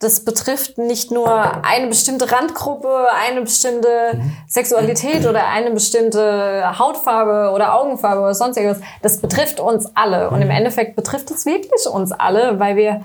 [0.00, 7.78] das betrifft nicht nur eine bestimmte Randgruppe, eine bestimmte Sexualität oder eine bestimmte Hautfarbe oder
[7.78, 8.78] Augenfarbe oder sonstiges.
[9.02, 10.30] Das betrifft uns alle.
[10.30, 13.04] Und im Endeffekt betrifft es wirklich uns alle, weil wir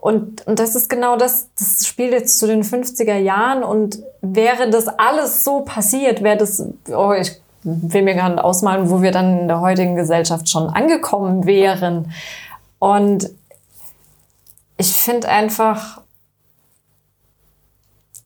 [0.00, 4.68] und, und das ist genau das, das spielt jetzt zu den 50er Jahren und wäre
[4.68, 9.12] das alles so passiert, wäre das, oh, ich will mir gar nicht ausmalen, wo wir
[9.12, 12.12] dann in der heutigen Gesellschaft schon angekommen wären.
[12.78, 13.30] Und
[14.76, 16.02] ich finde einfach,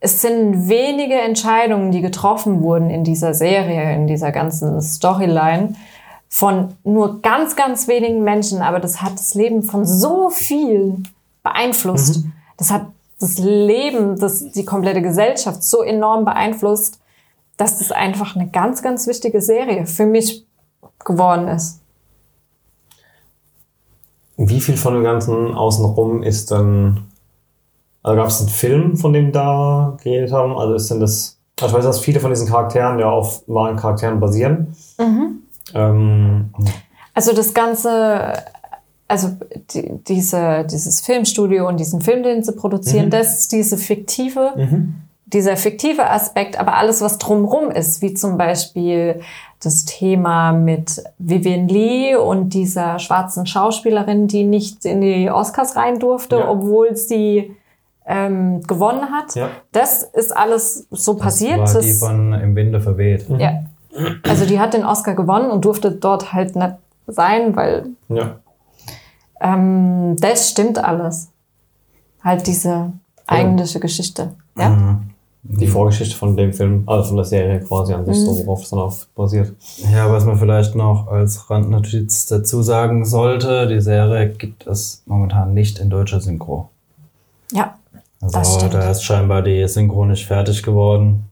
[0.00, 5.74] es sind wenige Entscheidungen, die getroffen wurden in dieser Serie, in dieser ganzen Storyline
[6.28, 11.08] von nur ganz, ganz wenigen Menschen, aber das hat das Leben von so vielen
[11.42, 12.24] beeinflusst.
[12.58, 12.86] Das hat
[13.18, 17.00] das Leben, das, die komplette Gesellschaft so enorm beeinflusst,
[17.56, 20.46] dass das einfach eine ganz, ganz wichtige Serie für mich
[21.04, 21.80] geworden ist.
[24.36, 27.07] Wie viel von dem Ganzen außenrum ist dann.
[28.02, 30.56] Also gab es einen Film, von dem da geredet haben?
[30.56, 31.38] Also ist denn das.
[31.60, 34.74] Also ich weiß, dass viele von diesen Charakteren ja auf wahren Charakteren basieren.
[35.74, 36.50] Ähm,
[37.14, 38.32] Also das Ganze,
[39.08, 39.30] also
[39.74, 44.52] die, diese, dieses Filmstudio und diesen Film, den sie produzieren, das ist diese fiktive,
[45.26, 49.20] dieser fiktive Aspekt, aber alles, was drumrum ist, wie zum Beispiel
[49.60, 55.98] das Thema mit Vivian Lee und dieser schwarzen Schauspielerin, die nicht in die Oscars rein
[55.98, 56.48] durfte, Ja.
[56.48, 57.56] obwohl sie
[58.08, 59.34] ähm, gewonnen hat.
[59.34, 59.50] Ja.
[59.70, 61.58] Das ist alles so passiert.
[61.58, 63.26] War die von Im Winde verweht.
[63.38, 63.64] ja.
[64.22, 66.74] Also die hat den Oscar gewonnen und durfte dort halt nicht
[67.08, 68.36] sein, weil ja.
[69.40, 71.30] ähm, das stimmt alles.
[72.22, 72.92] Halt diese
[73.26, 74.34] eigentliche Geschichte.
[74.56, 75.00] Ja?
[75.42, 78.70] Die Vorgeschichte von dem Film, also von der Serie quasi an sich, so worauf es
[78.70, 79.52] dann auf basiert.
[79.92, 85.54] Ja, was man vielleicht noch als Randnotiz dazu sagen sollte, die Serie gibt es momentan
[85.54, 86.68] nicht in deutscher Synchro.
[87.52, 87.77] Ja.
[88.20, 88.74] Das Also stimmt.
[88.74, 91.24] da ist scheinbar die Synchro nicht fertig geworden.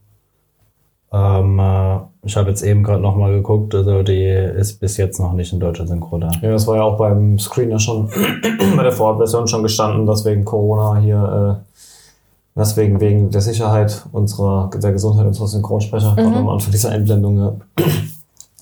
[1.12, 5.18] Ähm, äh, ich habe jetzt eben gerade noch mal geguckt, also die ist bis jetzt
[5.20, 6.29] noch nicht in deutscher Synchro da.
[6.42, 8.09] Ja, das war ja auch beim Screener schon,
[8.77, 14.68] bei der Vorabversion schon gestanden, dass wegen Corona hier, äh, deswegen wegen der Sicherheit unserer,
[14.75, 16.16] der Gesundheit unserer Synchronsprecher, Mhm.
[16.16, 17.53] gerade am Anfang dieser Einblendung, ja.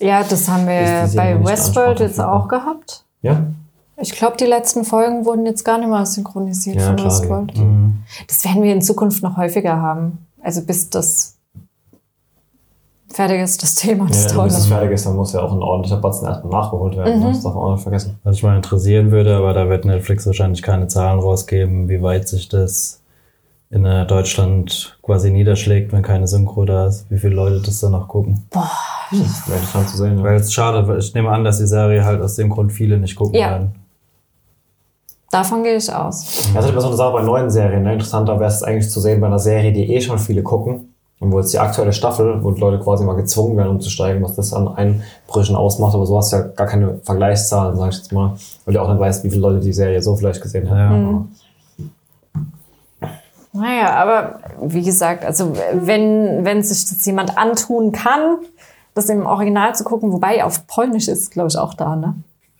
[0.01, 3.05] Ja, das haben wir bei Westworld jetzt auch gehabt.
[3.23, 3.45] Ja?
[3.97, 7.57] Ich glaube, die letzten Folgen wurden jetzt gar nicht mehr synchronisiert Ja, von klar, Westworld.
[7.57, 7.84] Mhm.
[8.27, 10.27] Das werden wir in Zukunft noch häufiger haben.
[10.43, 11.37] Also bis das
[13.13, 14.07] fertig ist, das Thema.
[14.09, 16.97] Das Ja, bis es fertig ist, dann muss ja auch ein ordentlicher Batzen erstmal nachgeholt
[16.97, 17.21] werden.
[17.21, 17.25] Mhm.
[17.25, 18.19] Das darf man auch nicht vergessen.
[18.25, 22.29] Was ich mal interessieren würde, aber da wird Netflix wahrscheinlich keine Zahlen rausgeben, wie weit
[22.29, 23.01] sich das
[23.71, 27.93] in äh, Deutschland quasi niederschlägt, wenn keine Synchro da ist, wie viele Leute das dann
[27.93, 28.45] noch gucken.
[28.51, 30.19] Wäre interessant zu sehen.
[30.19, 30.25] Ja.
[30.25, 32.99] Weil es schade, weil ich nehme an, dass die Serie halt aus dem Grund viele
[32.99, 33.51] nicht gucken Ja.
[33.51, 33.75] werden.
[35.35, 36.49] Davon gehe ich aus.
[36.55, 37.83] Das ist immer so eine Sache bei neuen Serien.
[37.83, 37.95] Ne?
[37.95, 40.95] Interessanter wäre es eigentlich zu sehen bei einer Serie, die eh schon viele gucken.
[41.19, 44.53] Und wo jetzt die aktuelle Staffel, wo Leute quasi mal gezwungen werden, umzusteigen, was das
[44.53, 45.93] an Einbrüchen ausmacht.
[45.93, 48.37] Aber so hast du ja gar keine Vergleichszahlen, sag ich jetzt mal.
[48.65, 50.79] Weil du auch nicht weißt, wie viele Leute die Serie so vielleicht gesehen haben.
[50.79, 51.11] Ja.
[51.11, 51.29] Mhm.
[53.55, 58.37] Naja, aber wie gesagt, also wenn, wenn sich das jemand antun kann,
[58.95, 62.15] das im Original zu gucken, wobei auf Polnisch ist, glaube ich, auch da, ne?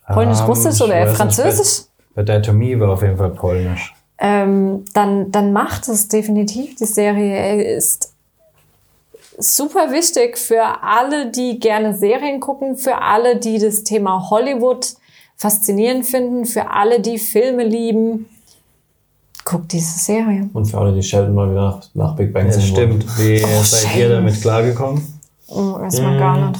[0.07, 1.85] Polnisch, Ähm, Russisch oder Französisch?
[2.15, 3.93] Bei, bei Dead to Me war auf jeden Fall Polnisch.
[4.17, 6.75] ähm, dann, dann macht es definitiv.
[6.75, 8.13] Die Serie ist
[9.37, 14.95] super wichtig für alle, die gerne Serien gucken, für alle, die das Thema Hollywood
[15.37, 18.27] faszinierend finden, für alle, die Filme lieben.
[19.43, 20.49] Guckt diese Serie.
[20.53, 22.61] Und für alle, die Sheldon mal wieder nach, nach Big Bang wollen.
[22.61, 23.19] stimmt.
[23.19, 25.05] Wie seid ihr damit klargekommen?
[25.47, 26.59] Oh, erstmal gar nicht.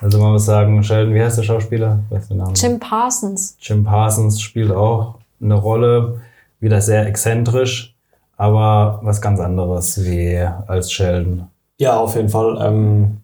[0.00, 2.00] Also man muss sagen, Sheldon, wie heißt der Schauspieler?
[2.08, 2.52] Was ist der Name?
[2.54, 3.56] Jim Parsons.
[3.60, 6.20] Jim Parsons spielt auch eine Rolle,
[6.58, 7.94] wieder sehr exzentrisch,
[8.36, 11.48] aber was ganz anderes wie als Sheldon.
[11.78, 12.58] Ja, auf jeden Fall.
[12.60, 13.18] Ähm,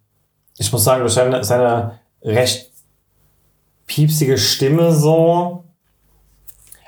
[0.58, 2.70] ich muss sagen, durch seine, seine recht
[3.86, 5.64] piepsige Stimme so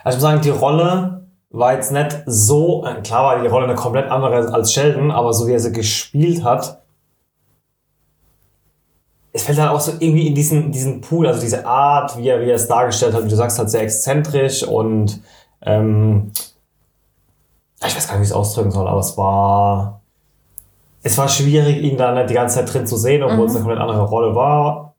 [0.04, 3.66] Also ich muss sagen, die Rolle war jetzt nicht so, äh, klar war die Rolle
[3.66, 6.82] eine komplett andere als Sheldon, aber so wie er sie gespielt hat,
[9.38, 12.40] es fällt halt auch so irgendwie in diesen, diesen Pool, also diese Art, wie er,
[12.40, 15.20] wie er es dargestellt hat, wie du sagst, halt sehr exzentrisch und
[15.62, 16.32] ähm,
[17.86, 20.00] ich weiß gar nicht, wie ich es ausdrücken soll, aber es war
[21.04, 23.64] es war schwierig, ihn da nicht die ganze Zeit drin zu sehen, obwohl es eine
[23.64, 24.94] komplett andere Rolle war.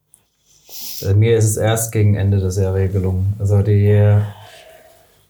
[1.01, 3.33] Äh, Mir ist es erst gegen Ende der Serie gelungen.
[3.39, 4.17] Also die,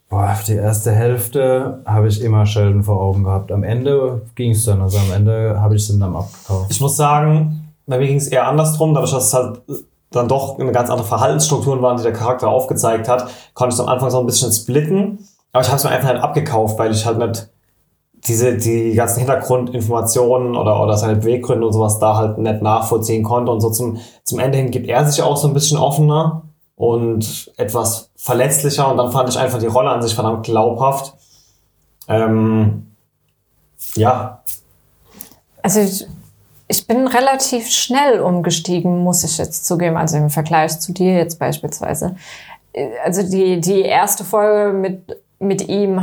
[0.08, 3.50] boah, die erste Hälfte habe ich immer Sheldon vor Augen gehabt.
[3.50, 4.80] Am Ende ging es dann.
[4.80, 6.70] Also am Ende habe ich es dann abgekauft.
[6.70, 7.59] Ich muss sagen,
[7.90, 9.60] bei mir ging es eher andersrum, dadurch, dass es halt
[10.10, 13.88] dann doch eine ganz andere Verhaltensstrukturen waren, die der Charakter aufgezeigt hat, konnte ich am
[13.88, 15.18] Anfang so ein bisschen splitten.
[15.52, 17.48] Aber ich habe es mir einfach nicht abgekauft, weil ich halt nicht
[18.26, 23.50] diese, die ganzen Hintergrundinformationen oder, oder seine Beweggründe und sowas da halt nicht nachvollziehen konnte.
[23.52, 26.42] Und so zum, zum Ende hin gibt er sich auch so ein bisschen offener
[26.76, 28.90] und etwas verletzlicher.
[28.90, 31.14] Und dann fand ich einfach die Rolle an sich verdammt glaubhaft.
[32.08, 32.94] Ähm,
[33.94, 34.40] ja,
[35.62, 36.06] Also ich,
[36.70, 39.96] ich bin relativ schnell umgestiegen, muss ich jetzt zugeben.
[39.96, 42.14] Also im Vergleich zu dir jetzt beispielsweise.
[43.04, 46.00] Also die, die erste Folge mit, mit ihm,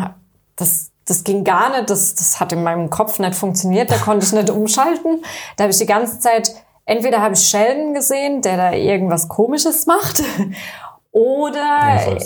[0.57, 1.89] das, das ging gar nicht.
[1.89, 3.89] Das, das hat in meinem Kopf nicht funktioniert.
[3.89, 5.23] Da konnte ich nicht umschalten.
[5.55, 6.53] Da habe ich die ganze Zeit,
[6.83, 10.21] entweder habe ich Sheldon gesehen, der da irgendwas Komisches macht.
[11.11, 12.17] Oder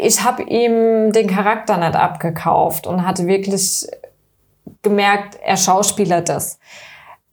[0.00, 3.88] ich habe ihm den Charakter nicht abgekauft und hatte wirklich
[4.82, 6.60] gemerkt, er schauspielert das.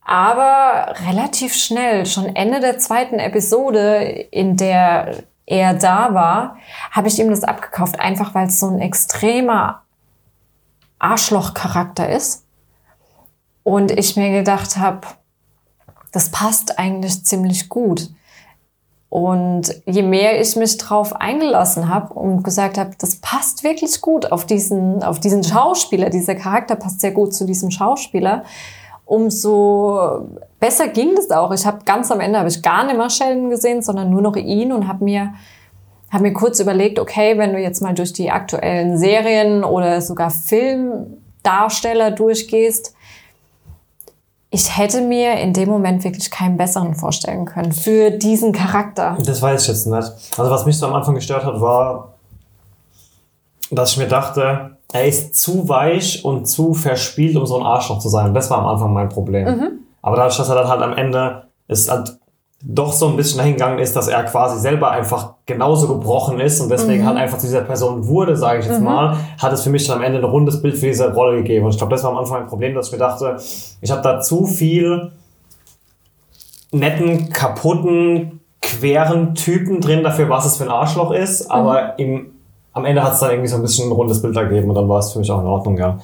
[0.10, 6.56] Aber relativ schnell, schon Ende der zweiten Episode, in der er da war,
[6.92, 9.82] habe ich ihm das abgekauft, einfach weil es so ein extremer
[11.00, 12.46] Arschloch-Charakter ist.
[13.64, 15.02] Und ich mir gedacht habe,
[16.14, 18.10] das passt eigentlich ziemlich gut.
[19.10, 24.32] Und je mehr ich mich drauf eingelassen habe und gesagt habe, das passt wirklich gut
[24.32, 28.46] auf diesen, auf diesen Schauspieler, dieser Charakter passt sehr gut zu diesem Schauspieler,
[29.08, 30.28] umso
[30.60, 31.52] besser ging das auch.
[31.52, 34.36] Ich habe ganz am Ende habe ich gar nicht mehr Sheldon gesehen, sondern nur noch
[34.36, 35.34] ihn und habe mir
[36.10, 40.30] habe mir kurz überlegt, okay, wenn du jetzt mal durch die aktuellen Serien oder sogar
[40.30, 42.94] Filmdarsteller durchgehst,
[44.50, 49.18] ich hätte mir in dem Moment wirklich keinen besseren vorstellen können für diesen Charakter.
[49.26, 50.12] Das weiß ich jetzt nicht.
[50.38, 52.14] Also was mich so am Anfang gestört hat, war,
[53.70, 58.00] dass ich mir dachte, er ist zu weich und zu verspielt, um so ein Arschloch
[58.00, 58.34] zu sein.
[58.34, 59.48] Das war am Anfang mein Problem.
[60.02, 62.18] Aber dadurch, dass er dann halt am Ende es halt
[62.64, 66.60] doch so ein bisschen dahin gegangen ist, dass er quasi selber einfach genauso gebrochen ist
[66.60, 69.70] und deswegen halt einfach zu dieser Person wurde, sage ich jetzt mal, hat es für
[69.70, 71.66] mich dann am Ende ein rundes Bild für diese Rolle gegeben.
[71.66, 73.38] Und ich glaube, das war am Anfang ein Problem, dass ich mir dachte,
[73.82, 75.12] ich habe da zu viel
[76.72, 82.32] netten, kaputten, queren Typen drin dafür, was es für ein Arschloch ist, aber im,
[82.78, 84.88] am Ende hat es dann irgendwie so ein bisschen ein rundes Bild ergeben und dann
[84.88, 85.98] war es für mich auch in Ordnung, ja.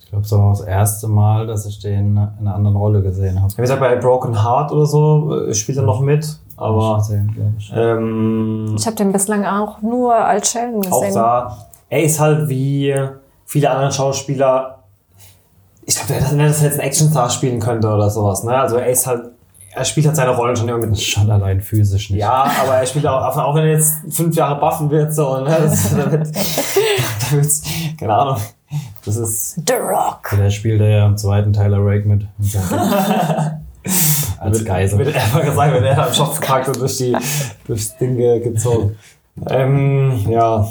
[0.00, 3.42] Ich glaube, das war das erste Mal, dass ich den in einer anderen Rolle gesehen
[3.42, 3.52] habe.
[3.56, 7.48] Wie gesagt, bei Broken Heart oder so äh, spielt er noch mit, aber gesehen, glaub
[7.58, 7.72] ich.
[7.74, 11.14] ähm, Ich habe den bislang auch nur als Sheldon auch gesehen.
[11.14, 11.56] da,
[11.88, 12.94] er ist halt wie
[13.46, 14.78] viele andere Schauspieler,
[15.84, 18.56] ich glaube, dass er das jetzt ein Actionstar spielen könnte oder sowas, ne?
[18.56, 19.30] Also er ist halt,
[19.74, 21.00] er spielt halt seine Rollen schon mit.
[21.00, 22.20] Schon allein physisch nicht.
[22.20, 25.56] Ja, aber er spielt auch, auch wenn er jetzt fünf Jahre buffen wird, so, ne?
[25.60, 27.62] Das, da wird, da wird's,
[27.98, 28.36] keine Ahnung.
[29.04, 30.30] Das ist, The Rock.
[30.38, 32.26] Der spielt ja im zweiten Tyler Rake mit.
[34.40, 34.98] Als Geisel.
[34.98, 36.12] wird einfach gesagt, wenn er am
[36.68, 37.16] und durch die,
[37.66, 38.96] durchs Ding ge- gezogen.
[39.48, 40.66] Ähm, ja.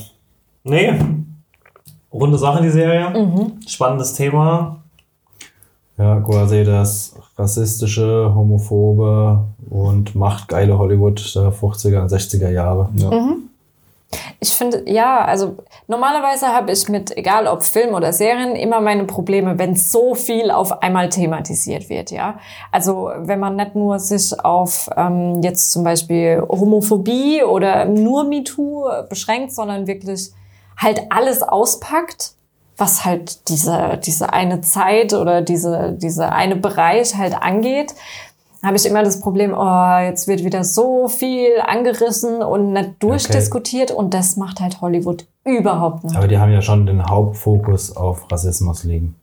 [0.63, 0.93] Nee.
[2.11, 3.51] Runde Sache, die Serie.
[3.67, 4.81] Spannendes Thema.
[5.97, 12.89] Ja, quasi das rassistische, homophobe und machtgeile Hollywood der 50er und 60er Jahre.
[12.95, 13.35] Ja.
[14.39, 15.55] Ich finde, ja, also
[15.87, 20.51] normalerweise habe ich mit, egal ob Film oder Serien, immer meine Probleme, wenn so viel
[20.51, 22.39] auf einmal thematisiert wird, ja.
[22.71, 28.85] Also wenn man nicht nur sich auf ähm, jetzt zum Beispiel Homophobie oder nur MeToo
[29.09, 30.31] beschränkt, sondern wirklich
[30.77, 32.33] halt alles auspackt,
[32.83, 37.95] was halt diese, diese eine Zeit oder diese, diese eine Bereich halt angeht,
[38.61, 43.91] habe ich immer das Problem, oh, jetzt wird wieder so viel angerissen und nicht durchdiskutiert
[43.91, 46.15] und das macht halt Hollywood überhaupt nicht.
[46.15, 49.15] Aber die haben ja schon den Hauptfokus auf Rassismus liegen.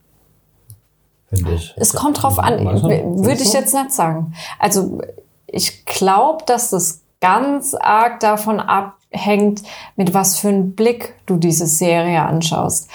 [1.28, 1.74] Finde ich.
[1.76, 4.32] Es kommt drauf an, würde ich jetzt nicht sagen.
[4.58, 5.00] Also
[5.46, 9.62] ich glaube, dass das ganz arg davon abhängt,
[9.96, 12.88] mit was für einem Blick du diese Serie anschaust.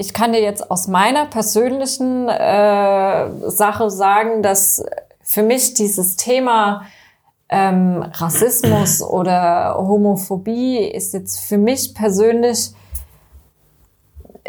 [0.00, 4.84] Ich kann dir jetzt aus meiner persönlichen äh, Sache sagen, dass
[5.22, 6.82] für mich dieses Thema
[7.48, 12.70] ähm, Rassismus oder Homophobie ist jetzt für mich persönlich,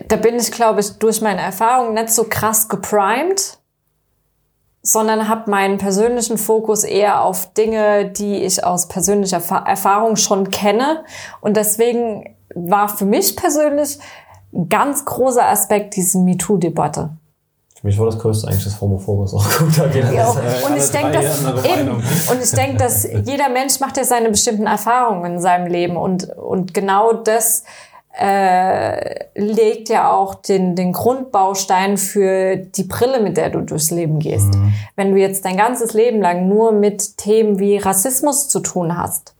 [0.08, 3.58] da bin ich, glaube ich, durch meine Erfahrung nicht so krass geprimed,
[4.84, 11.06] sondern habe meinen persönlichen Fokus eher auf Dinge, die ich aus persönlicher Erfahrung schon kenne.
[11.42, 13.98] Und deswegen war für mich persönlich
[14.54, 17.12] ein ganz großer Aspekt diese MeToo-Debatte.
[17.80, 19.78] Für mich war das größte eigentlich das Homophobes auch gut.
[19.78, 23.96] Da geht Ja, und ich denke, dass eben, und ich denke, dass jeder Mensch macht
[23.96, 27.64] ja seine bestimmten Erfahrungen in seinem Leben und und genau das
[28.20, 34.20] äh, legt ja auch den den Grundbaustein für die Brille, mit der du durchs Leben
[34.20, 34.56] gehst.
[34.98, 39.36] Wenn du jetzt dein ganzes Leben lang nur mit Themen wie Rassismus zu tun hast,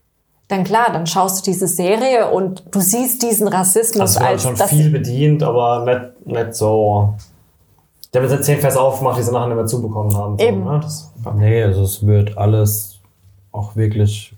[0.50, 4.44] dann klar, dann schaust du diese Serie und du siehst diesen Rassismus Das wird als
[4.44, 7.14] schon das viel bedient, aber nicht, nicht so.
[8.14, 10.38] Der wird jetzt zehn Fässer aufgemacht, die sie nachher nicht mehr zubekommen haben.
[10.40, 10.64] So, Eben.
[10.66, 10.80] Ne?
[10.82, 13.00] Das, Nee, also es wird alles
[13.52, 14.34] auch wirklich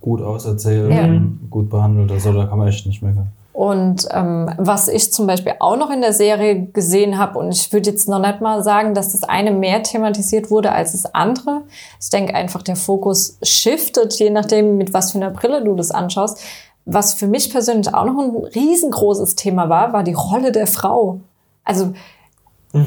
[0.00, 1.04] gut auserzählt Ja.
[1.04, 2.10] und gut behandelt.
[2.10, 3.30] Also da kann man echt nicht meckern.
[3.52, 7.70] Und ähm, was ich zum Beispiel auch noch in der Serie gesehen habe, und ich
[7.72, 11.62] würde jetzt noch nicht mal sagen, dass das eine mehr thematisiert wurde als das andere.
[12.00, 15.90] Ich denke einfach, der Fokus shiftet, je nachdem, mit was für einer Brille du das
[15.90, 16.40] anschaust.
[16.86, 21.20] Was für mich persönlich auch noch ein riesengroßes Thema war, war die Rolle der Frau.
[21.62, 21.92] Also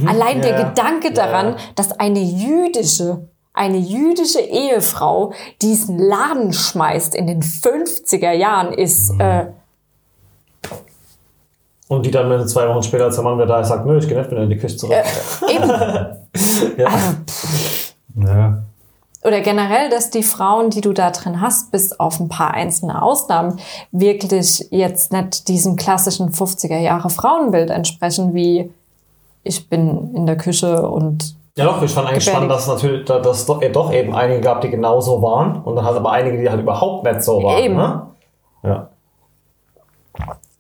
[0.08, 0.70] allein der ja, ja.
[0.70, 1.58] Gedanke daran, ja.
[1.76, 9.46] dass eine jüdische, eine jüdische Ehefrau diesen Laden schmeißt in den 50er Jahren ist, äh,
[11.88, 13.98] und die dann, wenn zwei Wochen später, als der Mann wieder da ist, sagt, nö,
[13.98, 14.98] ich gehe nicht wieder in die Küche zurück.
[15.50, 15.70] eben.
[16.78, 16.90] ja.
[18.18, 18.64] Ja.
[19.26, 23.02] oder generell, dass die Frauen, die du da drin hast, bis auf ein paar einzelne
[23.02, 23.60] Ausnahmen,
[23.92, 28.72] wirklich jetzt nicht diesem klassischen 50er Jahre Frauenbild entsprechen, wie
[29.44, 33.06] ich bin in der Küche und ja, doch, ich fand eigentlich spannend, dass es natürlich,
[33.06, 35.62] dass doch, doch eben einige gab, die genauso waren.
[35.64, 37.64] Und dann hat es aber einige, die halt überhaupt nicht so waren.
[37.64, 37.78] Eben.
[37.78, 38.08] Ne?
[38.64, 38.90] Ja.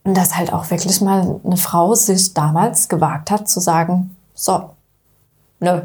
[0.05, 4.69] Und dass halt auch wirklich mal eine Frau sich damals gewagt hat zu sagen, so,
[5.59, 5.81] nö,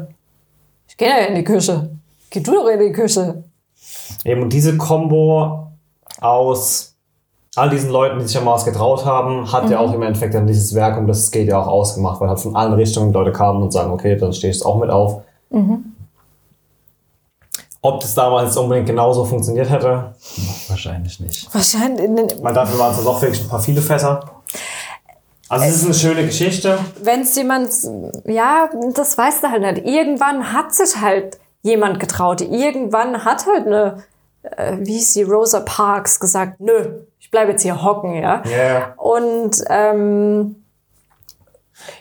[0.87, 1.89] ich gehe ja in die Küche.
[2.29, 3.43] Geh du doch in die Küche.
[4.23, 5.67] Eben, und diese Kombo
[6.21, 6.95] aus
[7.55, 10.33] all diesen Leuten, die sich ja mal was getraut haben, hat ja auch im Endeffekt
[10.33, 13.11] dann dieses Werk, um das es geht, ja auch ausgemacht, weil halt von allen Richtungen
[13.11, 15.23] Leute kamen und sagen, okay, dann stehe ich auch mit auf.
[17.83, 20.13] Ob das damals unbedingt genauso funktioniert hätte,
[20.67, 21.53] Wahrscheinlich nicht.
[21.53, 22.09] Wahrscheinlich,
[22.41, 24.19] weil dafür waren es doch wirklich ein paar viele Fässer.
[25.49, 26.77] Also es ist eine schöne Geschichte.
[27.01, 27.71] wenn es jemand,
[28.25, 29.85] ja, das weißt du halt nicht.
[29.85, 32.41] Irgendwann hat sich halt jemand getraut.
[32.41, 34.03] Irgendwann hat halt eine,
[34.43, 38.43] äh, wie hieß sie, Rosa Parks gesagt, nö, ich bleibe jetzt hier hocken, ja.
[38.45, 38.93] Ja, ja.
[38.95, 40.55] Und ähm,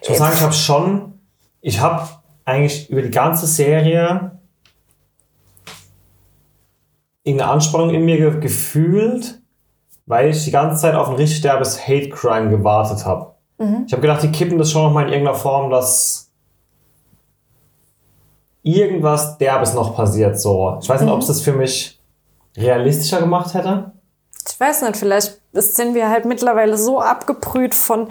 [0.03, 1.19] Ich muss sagen, ich habe schon,
[1.61, 2.09] ich habe
[2.45, 4.33] eigentlich über die ganze Serie
[7.31, 9.41] irgendeine Anspannung in mir ge gefühlt,
[10.07, 13.35] weil ich die ganze Zeit auf ein richtig derbes Hate-Crime gewartet habe.
[13.87, 16.31] Ich habe gedacht, die kippen das schon noch mal in irgendeiner Form, dass
[18.63, 20.41] irgendwas Derbes noch passiert.
[20.41, 22.01] So, ich weiß nicht, ob es das für mich
[22.57, 23.93] realistischer gemacht hätte.
[24.49, 28.09] ich weiß nicht, vielleicht sind wir halt mittlerweile so abgebrüht von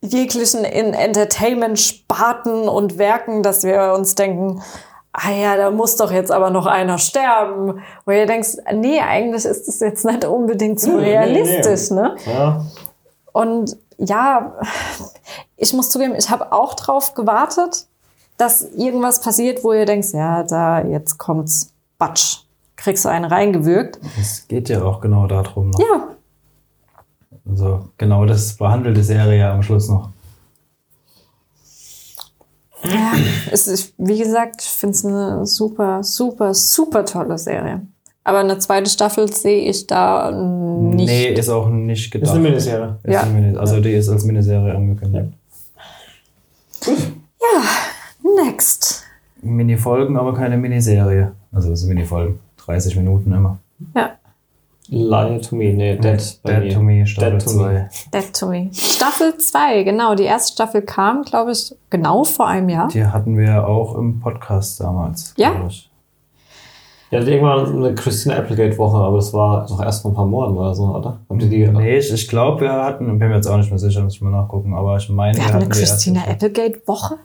[0.00, 4.62] jeglichen in Entertainment-Sparten und Werken, dass wir uns denken,
[5.12, 7.82] ah ja, da muss doch jetzt aber noch einer sterben.
[8.04, 11.16] Wo ihr denkst, nee, eigentlich ist das jetzt nicht unbedingt so Nee, nee, nee.
[11.18, 12.16] realistisch, ne?
[12.26, 12.64] Ja.
[13.32, 14.54] Und ja,
[15.56, 17.86] ich muss zugeben, ich habe auch drauf gewartet,
[18.36, 22.38] dass irgendwas passiert, wo ihr denkt, ja, da jetzt kommt's, Batsch,
[22.76, 24.00] kriegst du einen reingewürgt.
[24.20, 25.70] Es geht ja auch genau darum.
[25.70, 25.78] Noch.
[25.78, 26.08] Ja,
[27.48, 30.10] Also genau das behandelt die Serie ja am Schluss noch.
[32.84, 33.12] Ja
[33.50, 37.82] es ist, wie gesagt, ich finde es eine super, super, super tolle Serie.
[38.24, 41.06] Aber eine zweite Staffel sehe ich da nicht.
[41.08, 42.30] Nee, ist auch nicht Ist gedacht.
[42.32, 42.96] eine Miniserie.
[43.02, 43.22] Ist Ja.
[43.22, 45.32] eine Mini- also die ist als Miniserie angekündigt.
[48.44, 49.04] Next.
[49.42, 51.32] Mini-Folgen, aber keine Miniserie.
[51.52, 52.38] Also es sind Mini-Folgen.
[52.64, 53.58] 30 Minuten immer.
[53.96, 54.12] Ja,
[54.94, 56.74] Lie to me, nee, Dead, bei Dead mir.
[56.74, 57.88] to Me, Staffel Dead to me.
[57.88, 57.88] 2.
[58.12, 58.68] Dead to Me.
[58.74, 60.14] Staffel 2, genau.
[60.14, 62.88] Die erste Staffel kam, glaube ich, genau vor einem Jahr.
[62.88, 65.32] Die hatten wir auch im Podcast damals.
[65.38, 65.54] Ja?
[67.10, 70.74] Ja, irgendwann eine Christina Applegate-Woche, aber das war doch erst vor ein paar Monaten oder
[70.74, 71.20] so, oder?
[71.28, 71.66] Habt ihr die?
[71.68, 74.20] Nee, ich, ich glaube, wir hatten, bin mir jetzt auch nicht mehr sicher, muss ich
[74.20, 76.20] mal nachgucken, aber ich meine, Wir hatten eine Christina.
[76.28, 77.16] Applegate-Woche.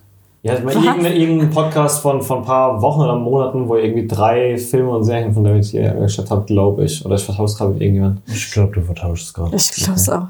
[0.44, 3.84] Ja, ich meine, irgendein, irgendein Podcast von, von ein paar Wochen oder Monaten, wo ihr
[3.84, 7.06] irgendwie drei Filme und Serien von David hier angeschaut habt, glaube ich.
[7.06, 8.24] Oder ich vertausche es gerade mit irgendjemandem.
[8.28, 9.56] Ich glaube, du vertauschst es gerade.
[9.56, 10.28] Ich glaube es auch.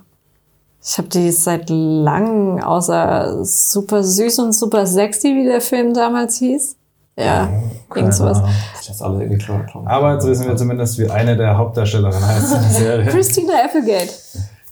[0.84, 6.38] Ich habe die seit langem, außer super süß und super sexy, wie der Film damals
[6.38, 6.78] hieß.
[7.20, 7.50] Ja,
[7.94, 8.42] irgend sowas.
[8.42, 9.66] Hab's alle irgendwie klar.
[9.66, 9.84] klar.
[9.88, 13.06] Aber jetzt wissen wir zumindest, wie eine der Hauptdarstellerinnen heißt in der Serie.
[13.08, 14.14] Christina Applegate.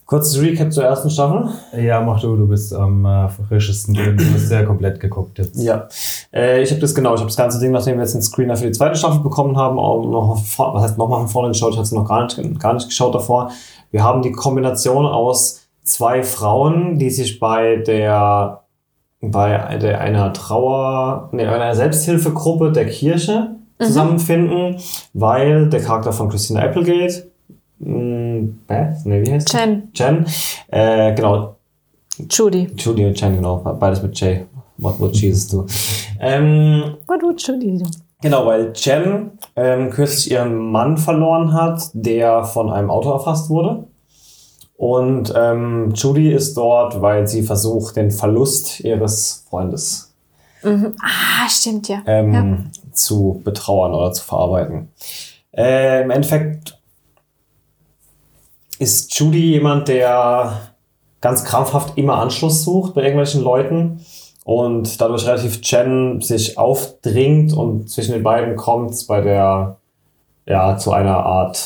[0.05, 1.49] Kurzes Recap zur ersten Staffel.
[1.81, 4.17] Ja, mach du, du bist am äh, frischesten drin.
[4.17, 5.55] Du hast sehr komplett geguckt jetzt.
[5.55, 5.87] Ja,
[6.31, 7.15] äh, ich habe das genau.
[7.15, 9.57] Ich habe das ganze Ding, nachdem wir jetzt den Screener für die zweite Staffel bekommen
[9.57, 11.71] haben, auch noch, was heißt nochmal von vorne geschaut.
[11.71, 13.49] Ich hatte es noch gar nicht, gar nicht geschaut davor.
[13.89, 18.61] Wir haben die Kombination aus zwei Frauen, die sich bei der
[19.21, 24.77] bei der, einer Trauer, nee, einer Selbsthilfegruppe der Kirche zusammenfinden,
[25.13, 27.31] weil der Charakter von Christina Applegate,
[28.67, 29.57] Beth, nee, wie heißt sie?
[29.57, 29.89] Jen.
[29.93, 30.25] Jen,
[30.69, 31.55] äh, genau,
[32.29, 32.69] Judy.
[32.77, 34.45] Judy und Chen, genau, beides mit J.
[34.77, 35.65] What would Jesus do?
[36.19, 37.85] Ähm, What would Judy do?
[38.21, 43.85] genau, weil Jen ähm, kürzlich ihren Mann verloren hat, der von einem Auto erfasst wurde.
[44.77, 50.11] Und ähm, Judy ist dort, weil sie versucht, den Verlust ihres Freundes
[50.63, 52.01] Ah, stimmt ja.
[52.07, 52.57] ähm, ja.
[52.91, 54.89] zu betrauern oder zu verarbeiten.
[55.55, 56.74] Äh, Im Endeffekt
[58.79, 60.71] ist Judy jemand, der
[61.21, 64.01] ganz krampfhaft immer Anschluss sucht bei irgendwelchen Leuten
[64.43, 69.77] und dadurch relativ Jen sich aufdringt und zwischen den beiden kommt es bei der,
[70.45, 71.57] ja, zu einer Art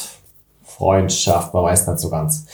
[0.63, 2.47] Freundschaft, man weiß nicht so ganz.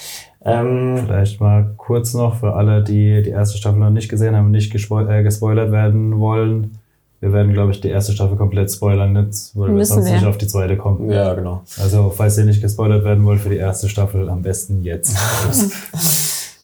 [0.43, 4.45] Ähm, Vielleicht mal kurz noch für alle, die die erste Staffel noch nicht gesehen haben
[4.45, 6.79] und nicht gespoil äh, gespoilert werden wollen.
[7.25, 10.13] Wir werden, glaube ich, die erste Staffel komplett spoilern jetzt, weil wir sonst wir.
[10.13, 11.09] nicht auf die zweite kommen.
[11.09, 11.63] ja, genau.
[11.81, 15.17] Also, falls ihr nicht gespoilert werden wollt für die erste Staffel, am besten jetzt.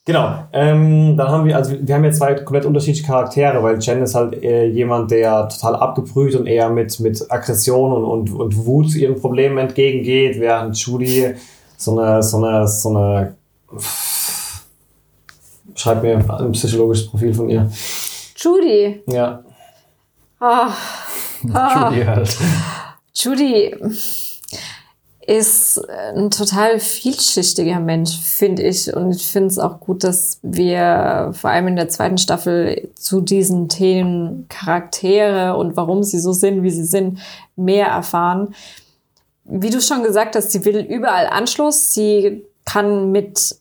[0.03, 0.33] Genau.
[0.51, 4.15] Ähm, dann haben wir, also wir haben jetzt zwei komplett unterschiedliche Charaktere, weil Jen ist
[4.15, 8.95] halt äh, jemand, der total abgebrüht und eher mit, mit Aggression und, und, und Wut
[8.95, 11.35] ihren Problemen entgegengeht, während Judy
[11.77, 13.35] so eine, so eine, so eine
[15.75, 17.69] Schreib mir ein psychologisches Profil von ihr.
[18.35, 19.03] Judy.
[19.05, 19.43] Ja.
[20.41, 20.73] Ah,
[21.43, 22.37] Judy halt.
[23.13, 23.75] Judy
[25.27, 25.79] ist
[26.15, 28.93] ein total vielschichtiger Mensch, finde ich.
[28.93, 33.21] Und ich finde es auch gut, dass wir vor allem in der zweiten Staffel zu
[33.21, 37.19] diesen Themen Charaktere und warum sie so sind, wie sie sind,
[37.55, 38.55] mehr erfahren.
[39.45, 41.93] Wie du schon gesagt hast, sie will überall Anschluss.
[41.93, 43.57] Sie kann mit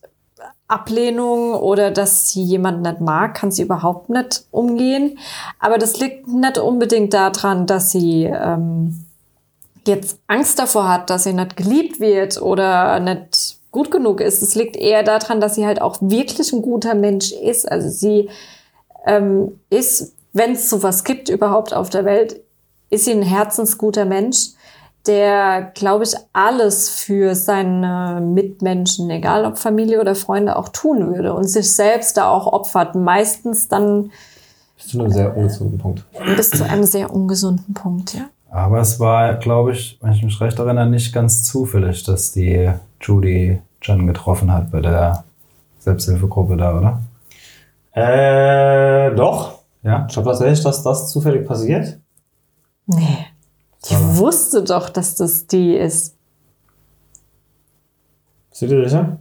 [0.71, 5.19] Ablehnung oder dass sie jemanden nicht mag, kann sie überhaupt nicht umgehen.
[5.59, 9.05] Aber das liegt nicht unbedingt daran, dass sie ähm,
[9.85, 14.41] jetzt Angst davor hat, dass sie nicht geliebt wird oder nicht gut genug ist.
[14.41, 17.69] Es liegt eher daran, dass sie halt auch wirklich ein guter Mensch ist.
[17.69, 18.29] Also sie
[19.05, 22.41] ähm, ist, wenn es sowas gibt überhaupt auf der Welt,
[22.89, 24.49] ist sie ein herzensguter Mensch,
[25.07, 31.33] der, glaube ich, alles für seine Mitmenschen, egal ob Familie oder Freunde, auch tun würde
[31.33, 32.95] und sich selbst da auch opfert.
[32.95, 34.11] Meistens dann
[34.77, 36.05] Zu einem sehr ungesunden Punkt.
[36.35, 38.29] bis zu einem sehr ungesunden Punkt, ja.
[38.51, 42.69] Aber es war, glaube ich, wenn ich mich recht erinnere, nicht ganz zufällig, dass die
[42.99, 45.23] Judy Jen getroffen hat bei der
[45.79, 47.01] Selbsthilfegruppe da, oder?
[47.93, 49.59] Äh, doch.
[49.83, 50.05] Ja?
[50.07, 51.97] Ich glaube tatsächlich, dass das zufällig passiert.
[52.87, 53.25] Nee.
[53.83, 56.15] Ich wusste doch, dass das die ist.
[58.51, 59.17] Seht ihr sicher?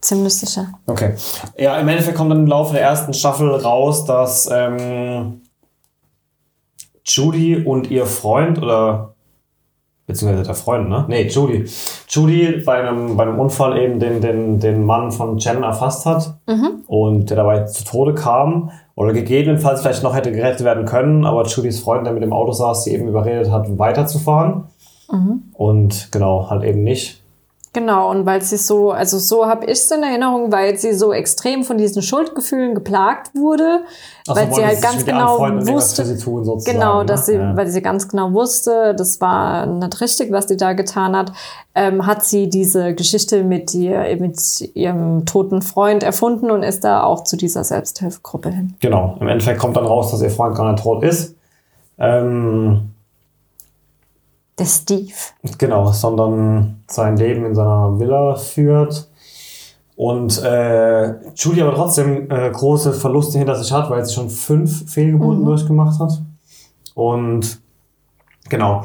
[0.00, 0.72] Ziemlich sicher.
[0.86, 1.14] Okay.
[1.56, 5.42] Ja, im Endeffekt kommt dann im Laufe der ersten Staffel raus, dass ähm,
[7.04, 9.14] Judy und ihr Freund oder
[10.06, 11.04] beziehungsweise der Freund, ne?
[11.08, 11.70] Nee, Judy.
[12.08, 16.38] Judy bei einem, bei einem Unfall eben den, den, den Mann von Jen erfasst hat
[16.86, 21.44] und der dabei zu Tode kam oder gegebenenfalls vielleicht noch hätte gerettet werden können, aber
[21.46, 24.64] Judys Freund, der mit dem Auto saß, sie eben überredet hat, weiterzufahren.
[25.52, 27.21] Und genau, halt eben nicht.
[27.74, 31.10] Genau, und weil sie so, also so habe ich es in Erinnerung, weil sie so
[31.10, 33.80] extrem von diesen Schuldgefühlen geplagt wurde,
[34.28, 37.44] Ach so, weil sie halt ganz genau wusste, sie tun, genau, dass sie, ne?
[37.44, 37.56] Ja.
[37.56, 41.32] weil sie ganz genau wusste, das war nicht richtig, was sie da getan hat,
[41.74, 44.36] ähm, hat sie diese Geschichte mit ihr, mit
[44.74, 48.74] ihrem toten Freund erfunden und ist da auch zu dieser Selbsthilfegruppe hin.
[48.80, 51.36] Genau, im Endeffekt kommt dann raus, dass ihr Freund gar nicht tot ist.
[51.98, 52.91] Ähm,
[54.62, 55.12] Der Steve.
[55.58, 59.10] genau, sondern sein Leben in seiner Villa führt.
[59.96, 64.88] Und äh, Julie aber trotzdem äh, große Verluste hinter sich hat, weil sie schon fünf
[64.88, 66.22] Fehlgeburten durchgemacht hat.
[66.94, 67.60] Und
[68.48, 68.84] genau,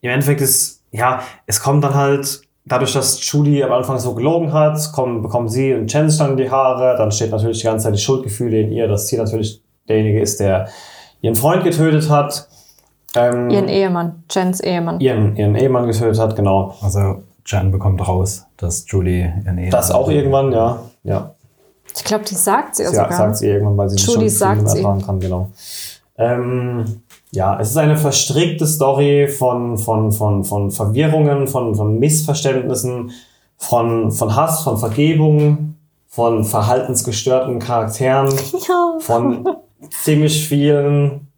[0.00, 4.54] im Endeffekt ist, ja, es kommt dann halt, dadurch, dass Julie am Anfang so gelogen
[4.54, 6.96] hat, kommen, bekommen sie und sich dann in die Haare.
[6.96, 10.40] Dann steht natürlich die ganze Zeit die Schuldgefühle in ihr, dass sie natürlich derjenige ist,
[10.40, 10.68] der
[11.20, 12.48] ihren Freund getötet hat.
[13.14, 14.98] Ähm, Ihren Ehemann, Jens Ehemann.
[15.00, 16.74] ihren, ihren Ehemann getötet hat, genau.
[16.82, 19.70] Also Jen bekommt raus, dass Julie ihren Ehemann...
[19.70, 20.78] Das auch irgendwann, ja.
[21.04, 21.34] Ja,
[21.94, 23.12] Ich glaube, die sagt sie ja sie sogar.
[23.12, 24.44] sagt sie irgendwann, weil sie sagt nicht sie.
[24.46, 25.50] mehr ertragen kann, genau.
[26.16, 27.02] Ähm,
[27.32, 33.10] Ja, es ist eine verstrickte Story von, von, von, von Verwirrungen, von, von Missverständnissen,
[33.56, 35.74] von, von Hass, von Vergebung,
[36.08, 38.28] von verhaltensgestörten Charakteren,
[38.68, 38.96] Ja.
[39.00, 39.48] von
[39.90, 41.28] ziemlich vielen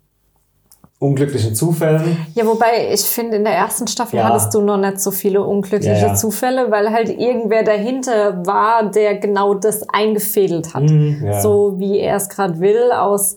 [1.05, 2.27] unglücklichen Zufällen.
[2.35, 4.25] Ja, wobei ich finde, in der ersten Staffel Ja.
[4.25, 6.15] hattest du noch nicht so viele unglückliche Ja, ja.
[6.15, 10.85] Zufälle, weil halt irgendwer dahinter war, der genau das eingefädelt hat.
[10.85, 11.41] Mhm.
[11.43, 13.37] So wie er es gerade will, aus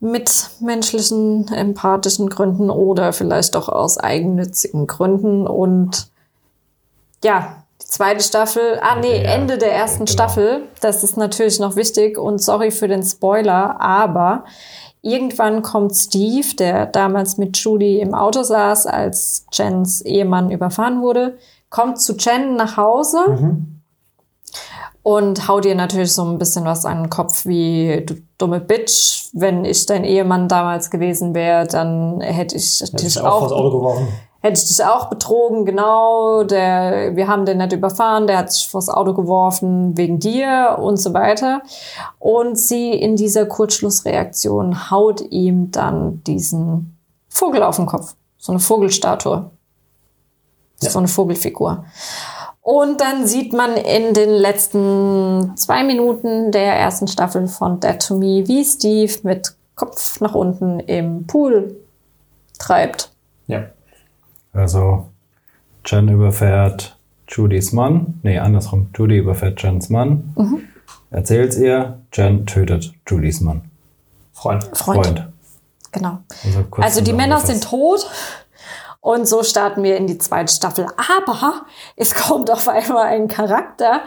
[0.00, 5.46] mitmenschlichen, empathischen Gründen oder vielleicht auch aus eigennützigen Gründen.
[5.46, 6.08] Und
[7.24, 10.12] ja, die zweite Staffel, ah nee, Ende der ersten genau.
[10.12, 14.44] Staffel, das ist natürlich noch wichtig und sorry für den Spoiler, aber
[15.06, 21.38] irgendwann kommt Steve, der damals mit Judy im Auto saß, als Jens Ehemann überfahren wurde,
[21.70, 23.20] kommt zu Jen nach Hause
[25.02, 29.30] und haut ihr natürlich so ein bisschen was an den Kopf wie du dumme Bitch.
[29.32, 33.78] Wenn ich dein Ehemann damals gewesen wäre, dann hätte ich dich ich auch auch, Auto
[33.78, 34.08] geworfen.
[34.40, 36.44] Hätte ich dich auch betrogen, genau.
[36.44, 40.96] Der, wir haben den nicht überfahren, der hat sich vors Auto geworfen wegen dir und
[40.98, 41.62] so weiter.
[42.18, 46.96] Und sie in dieser Kurzschlussreaktion haut ihm dann diesen
[47.28, 48.14] Vogel auf den Kopf.
[48.38, 49.50] So eine Vogelstatue.
[50.82, 50.90] Ja.
[50.90, 51.84] So eine Vogelfigur.
[52.60, 58.16] Und dann sieht man in den letzten zwei Minuten der ersten Staffel von Dead to
[58.16, 61.76] Me, wie Steve mit Kopf nach unten im Pool
[62.58, 63.12] treibt.
[63.46, 63.66] Ja.
[64.56, 65.06] Also,
[65.84, 66.96] Jen überfährt
[67.28, 68.20] Judys Mann.
[68.22, 68.88] Nee, andersrum.
[68.96, 70.32] Judy überfährt Jens Mann.
[70.36, 70.62] Mhm.
[71.10, 71.98] Erzählt's ihr.
[72.12, 73.62] Jen tötet Judys Mann.
[74.32, 74.64] Freund.
[74.72, 75.28] Freund.
[75.92, 76.18] Genau.
[76.44, 78.06] Also, Also die Männer sind tot.
[79.00, 80.86] Und so starten wir in die zweite Staffel.
[81.20, 84.00] Aber es kommt auf einmal ein Charakter,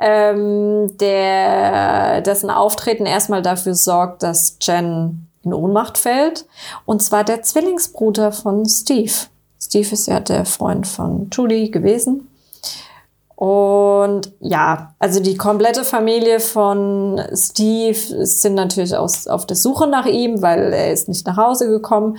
[0.00, 6.46] ähm, der dessen Auftreten erstmal dafür sorgt, dass Jen in Ohnmacht fällt.
[6.84, 9.12] Und zwar der Zwillingsbruder von Steve.
[9.62, 12.28] Steve ist ja der Freund von Judy gewesen.
[13.36, 20.06] Und ja, also die komplette Familie von Steve sind natürlich aus, auf der Suche nach
[20.06, 22.18] ihm, weil er ist nicht nach Hause gekommen.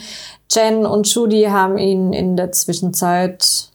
[0.49, 3.69] Jen und Judy haben ihn in der Zwischenzeit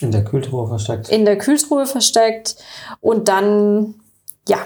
[0.00, 1.08] In der Kühltruhe versteckt.
[1.08, 2.56] in der Kühltruhe versteckt
[3.00, 3.94] und dann,
[4.48, 4.58] ja,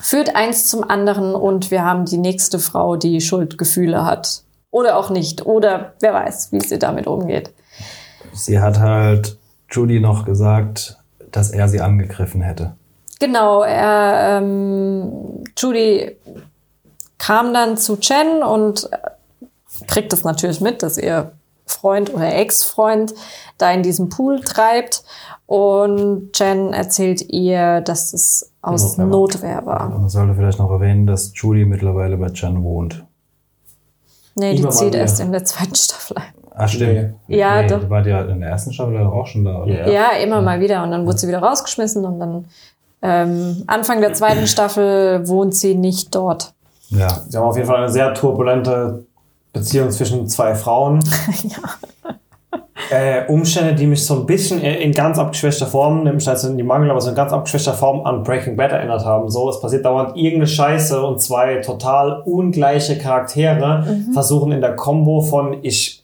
[0.00, 4.42] führt eins zum anderen und wir haben die nächste Frau, die Schuldgefühle hat.
[4.70, 5.46] Oder auch nicht.
[5.46, 7.52] Oder wer weiß, wie sie damit umgeht.
[8.32, 9.38] Sie hat halt
[9.70, 10.98] Judy noch gesagt,
[11.30, 12.74] dass er sie angegriffen hätte.
[13.20, 16.16] Genau, er, ähm, Judy
[17.18, 21.32] kam dann zu Jen und äh, kriegt es natürlich mit, dass ihr
[21.66, 23.14] Freund oder Ex-Freund
[23.58, 25.02] da in diesem Pool treibt.
[25.46, 29.10] Und Jen erzählt ihr, dass es aus Notwehr war.
[29.10, 29.88] Notwehr war.
[29.88, 33.04] Man sollte vielleicht noch erwähnen, dass Judy mittlerweile bei Jen wohnt.
[34.38, 34.98] Nee, die zieht wieder.
[35.00, 36.34] erst in der zweiten Staffel ein.
[36.54, 37.14] Ah, stimmt.
[37.28, 37.80] Ja, nee, doch.
[37.80, 39.72] Die war ja in der ersten Staffel auch schon da, oder?
[39.72, 39.88] Ja.
[39.88, 40.82] Ja, immer mal wieder.
[40.82, 42.44] Und dann wurde sie wieder rausgeschmissen und dann
[43.00, 46.52] ähm, Anfang der zweiten Staffel wohnt sie nicht dort.
[46.88, 47.08] Ja.
[47.28, 49.04] Sie haben auf jeden Fall eine sehr turbulente
[49.52, 51.00] Beziehung zwischen zwei Frauen.
[52.90, 56.62] Äh, Umstände, die mich so ein bisschen in ganz abgeschwächter Form, nämlich also in die
[56.62, 59.28] Mangel, aber so in ganz abgeschwächter Form an Breaking Bad erinnert haben.
[59.28, 65.20] So, es passiert dauernd irgendeine Scheiße und zwei total ungleiche Charaktere versuchen in der Combo
[65.20, 66.02] von ich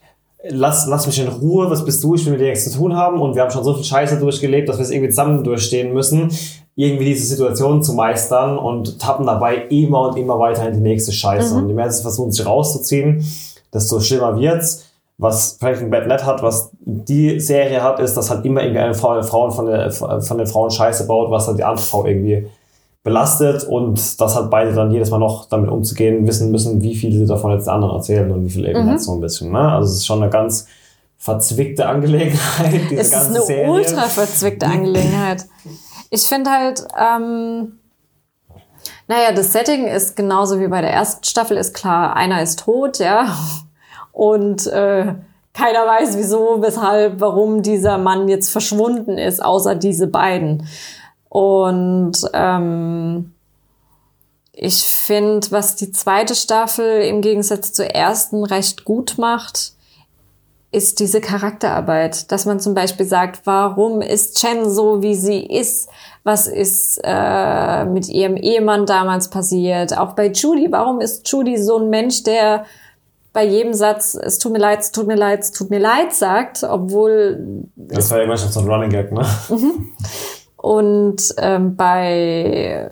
[0.49, 2.95] lass, lass mich in Ruhe, was bist du, ich will mit dir nichts zu tun
[2.95, 5.93] haben und wir haben schon so viel Scheiße durchgelebt, dass wir es irgendwie zusammen durchstehen
[5.93, 6.29] müssen,
[6.75, 11.11] irgendwie diese Situation zu meistern und tappen dabei immer und immer weiter in die nächste
[11.11, 11.55] Scheiße.
[11.55, 13.25] Und je mehr sie versuchen, sich rauszuziehen,
[13.73, 14.85] desto schlimmer wird's.
[15.17, 18.93] Was Breaking Bad nicht hat, was die Serie hat, ist, dass halt immer irgendwie eine
[18.93, 22.47] Frau, Frauen von, der, von den Frauen Scheiße baut, was halt die andere Frau irgendwie
[23.05, 27.13] belastet und dass halt beide dann jedes Mal noch damit umzugehen wissen müssen, wie viel
[27.13, 29.51] sie davon jetzt den anderen erzählen und wie viel eben nicht so ein bisschen.
[29.51, 29.59] Ne?
[29.59, 30.67] Also es ist schon eine ganz
[31.17, 33.71] verzwickte Angelegenheit, diese Es ist ganze eine Serie.
[33.71, 35.45] ultra verzwickte Angelegenheit.
[36.09, 37.79] Ich finde halt, ähm,
[39.07, 42.97] naja, das Setting ist genauso wie bei der ersten Staffel, ist klar, einer ist tot,
[42.97, 43.27] ja.
[44.15, 45.13] Und äh,
[45.53, 50.65] keiner weiß, wieso, weshalb, warum dieser Mann jetzt verschwunden ist, außer diese beiden.
[51.27, 53.33] Und ähm,
[54.53, 59.73] ich finde, was die zweite Staffel im Gegensatz zur ersten recht gut macht,
[60.71, 65.89] ist diese Charakterarbeit, dass man zum Beispiel sagt, warum ist Chen so, wie sie ist?
[66.23, 69.97] Was ist äh, mit ihrem Ehemann damals passiert?
[69.97, 72.65] Auch bei Judy, warum ist Judy so ein Mensch, der
[73.35, 76.13] bei jedem Satz, es tut mir leid, es tut mir leid, es tut mir leid
[76.13, 79.27] sagt, obwohl Das war ja immer schon so ein Running Gag, ne?
[80.55, 82.91] und ähm, bei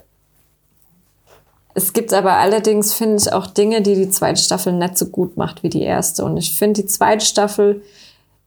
[1.73, 5.37] Es gibt aber allerdings, finde ich, auch Dinge, die die zweite Staffel nicht so gut
[5.37, 6.25] macht wie die erste.
[6.25, 7.81] Und ich finde, die zweite Staffel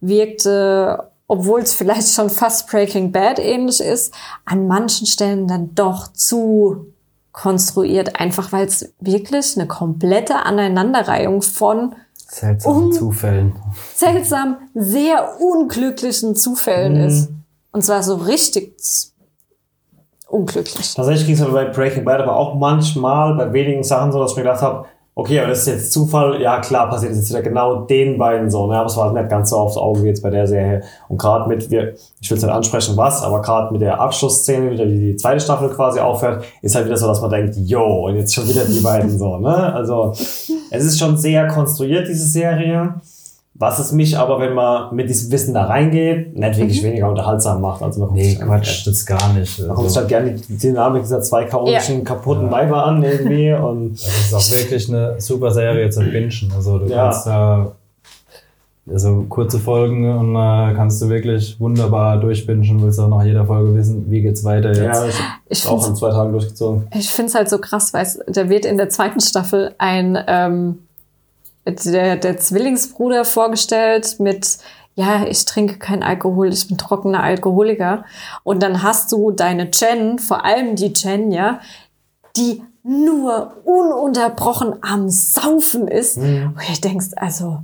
[0.03, 4.13] wirkte, obwohl es vielleicht schon fast Breaking Bad ähnlich ist,
[4.45, 6.93] an manchen Stellen dann doch zu
[7.41, 13.53] konstruiert, einfach weil es wirklich eine komplette Aneinanderreihung von Seltsamen Zufällen.
[13.95, 17.07] seltsam, sehr unglücklichen Zufällen Mhm.
[17.09, 17.29] ist.
[17.73, 19.13] Und zwar so richtig z-
[20.29, 20.95] unglücklich.
[20.95, 24.31] Tatsächlich ging es mir bei Breaking Bad aber auch manchmal bei wenigen Sachen so, dass
[24.33, 24.87] ich mir gedacht habe,
[25.19, 28.51] okay, aber das ist jetzt Zufall, ja klar, passiert das jetzt wieder genau den beiden
[28.51, 28.77] so, ne?
[28.77, 30.83] aber es war halt nicht ganz so aufs Auge wie jetzt bei der Serie.
[31.09, 34.71] Und gerade mit, wir, ich will es nicht ansprechen, was, aber gerade mit der Abschlussszene,
[34.71, 38.07] wieder wie die zweite Staffel quasi aufhört, ist halt wieder so, dass man denkt, yo,
[38.07, 39.73] und jetzt schon wieder die beiden so, ne?
[39.75, 43.01] Also, es ist schon sehr konstruiert, diese Serie.
[43.59, 47.63] Was es mich aber, wenn man mit diesem Wissen da reingeht, nicht wirklich weniger unterhaltsam
[47.63, 47.83] macht.
[47.83, 49.59] Also man Nee, sich an- Quatsch, das gar nicht.
[49.61, 53.53] man guckt sich Also, halt gerne die Dynamik dieser zwei chaotischen, kaputten Weiber an irgendwie
[53.69, 56.31] und das ist auch wirklich eine super Serie zum Bingen.
[56.55, 57.05] Also du Ja.
[57.05, 57.73] kannst da
[58.93, 62.81] also kurze Folgen und äh, kannst du wirklich wunderbar durchbingen.
[62.83, 64.79] Willst auch nach jeder Folge wissen, wie geht's weiter jetzt.
[64.79, 65.15] ja, ich
[65.49, 66.87] Ich auch in zwei Tagen durchgezogen.
[66.95, 70.17] Ich finde es halt so krass, weil es- da wird in der zweiten Staffel ein
[70.29, 70.79] ähm,
[71.67, 74.59] der, der Zwillingsbruder vorgestellt mit
[74.97, 78.07] ja, ich trinke keinen Alkohol, ich bin trockener Alkoholiker.
[78.45, 81.61] Und dann hast du deine Jen, vor allem die Jen, ja,
[82.35, 86.17] die nur ununterbrochen am Saufen ist.
[86.17, 87.59] Und ich denkst, also,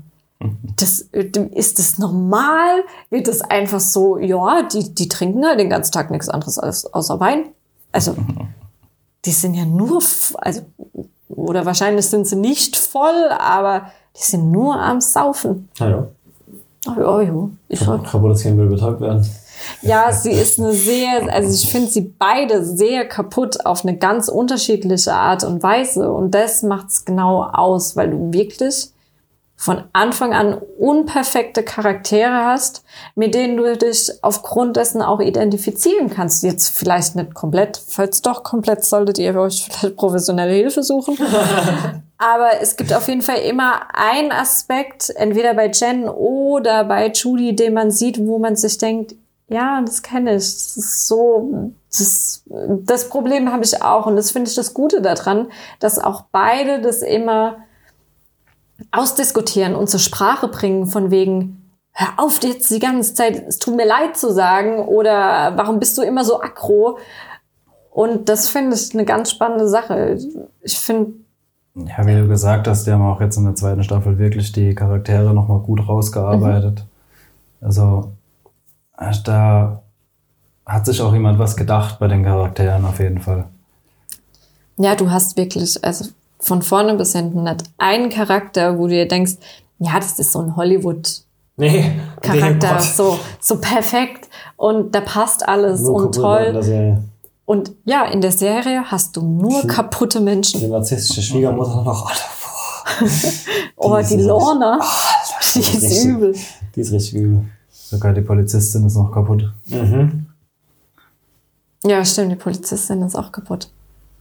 [0.77, 1.01] das,
[1.55, 2.83] ist das normal?
[3.09, 6.93] Wird das einfach so, ja, die, die trinken halt den ganzen Tag nichts anderes als,
[6.93, 7.47] außer Wein?
[7.93, 8.15] Also,
[9.25, 10.03] die sind ja nur,
[10.37, 10.63] also,
[11.35, 15.69] oder wahrscheinlich sind sie nicht voll, aber die sind nur am Saufen.
[15.79, 16.09] Ja, ja.
[16.87, 17.51] Oh, oh, oh.
[17.69, 19.25] Ich, Kaputtes Hirn will betäubt werden.
[19.83, 24.29] ja, sie ist eine sehr, also ich finde sie beide sehr kaputt auf eine ganz
[24.29, 26.11] unterschiedliche Art und Weise.
[26.11, 28.92] Und das macht's genau aus, weil du wirklich
[29.63, 32.83] von Anfang an unperfekte Charaktere hast,
[33.15, 36.43] mit denen du dich aufgrund dessen auch identifizieren kannst.
[36.43, 41.17] Jetzt vielleicht nicht komplett, falls doch komplett, solltet ihr euch vielleicht professionelle Hilfe suchen.
[42.19, 47.55] Aber es gibt auf jeden Fall immer einen Aspekt, entweder bei Jen oder bei Judy,
[47.55, 49.15] den man sieht, wo man sich denkt,
[49.47, 50.39] ja, das kenne ich.
[50.39, 54.07] Das ist so, das, das Problem habe ich auch.
[54.07, 57.59] Und das finde ich das Gute daran, dass auch beide das immer
[58.91, 63.77] ausdiskutieren und zur Sprache bringen, von wegen, hör auf jetzt die ganze Zeit, es tut
[63.77, 66.99] mir leid zu sagen oder warum bist du immer so aggro?
[67.91, 70.19] Und das finde ich eine ganz spannende Sache.
[70.63, 71.13] Ich finde,
[71.75, 74.75] Ja, wie du gesagt hast, die haben auch jetzt in der zweiten Staffel wirklich die
[74.75, 76.85] Charaktere nochmal gut rausgearbeitet.
[77.61, 78.13] Also,
[78.99, 79.83] äh, da
[80.67, 83.47] hat sich auch jemand was gedacht bei den Charakteren auf jeden Fall.
[84.79, 86.07] ja, du hast wirklich, also
[86.43, 89.35] von vorne bis hinten nicht einen Charakter, wo du dir denkst,
[89.79, 91.23] ja, das ist so ein Hollywood
[91.57, 97.01] Nee, Charakter, so, so perfekt und da passt alles Nur und toll.
[97.45, 100.71] Und ja, in der Serie hast du nur kaputte Die Menschen.
[100.71, 103.07] narzisstische Schwiegermutter noch, Alter, boah.
[103.77, 104.81] Oh, die so- Lorna,
[105.55, 106.35] die ist ist richtig- übel.
[106.75, 107.45] Die ist richtig übel.
[107.71, 109.53] Sogar die Polizistin ist noch kaputt.
[109.67, 110.27] Mhm.
[111.85, 113.69] Ja, stimmt, die Polizistin ist auch kaputt.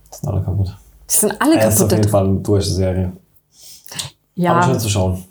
[0.09, 0.75] Sind alle kaputt.
[1.11, 1.97] Die sind alle Er ist auf kaputt.
[1.97, 3.05] jeden Fall eine durch die Serie.
[3.05, 5.23] Aber Ja, schön zu schauen.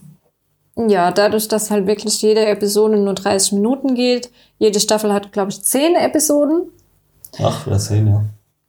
[0.77, 5.51] ja, dadurch, dass halt wirklich jede Episode nur 30 Minuten geht, jede Staffel hat, glaube
[5.51, 6.69] ich, 10 Episoden,
[7.39, 8.25] Ach, wir sehen, ja.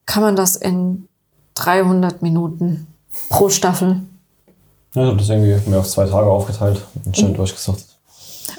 [0.05, 1.07] kann man das in
[1.55, 2.87] 300 Minuten
[3.29, 4.01] pro Staffel.
[4.93, 7.85] Ja, ich habe das irgendwie mir auf zwei Tage aufgeteilt und schön durchgesucht.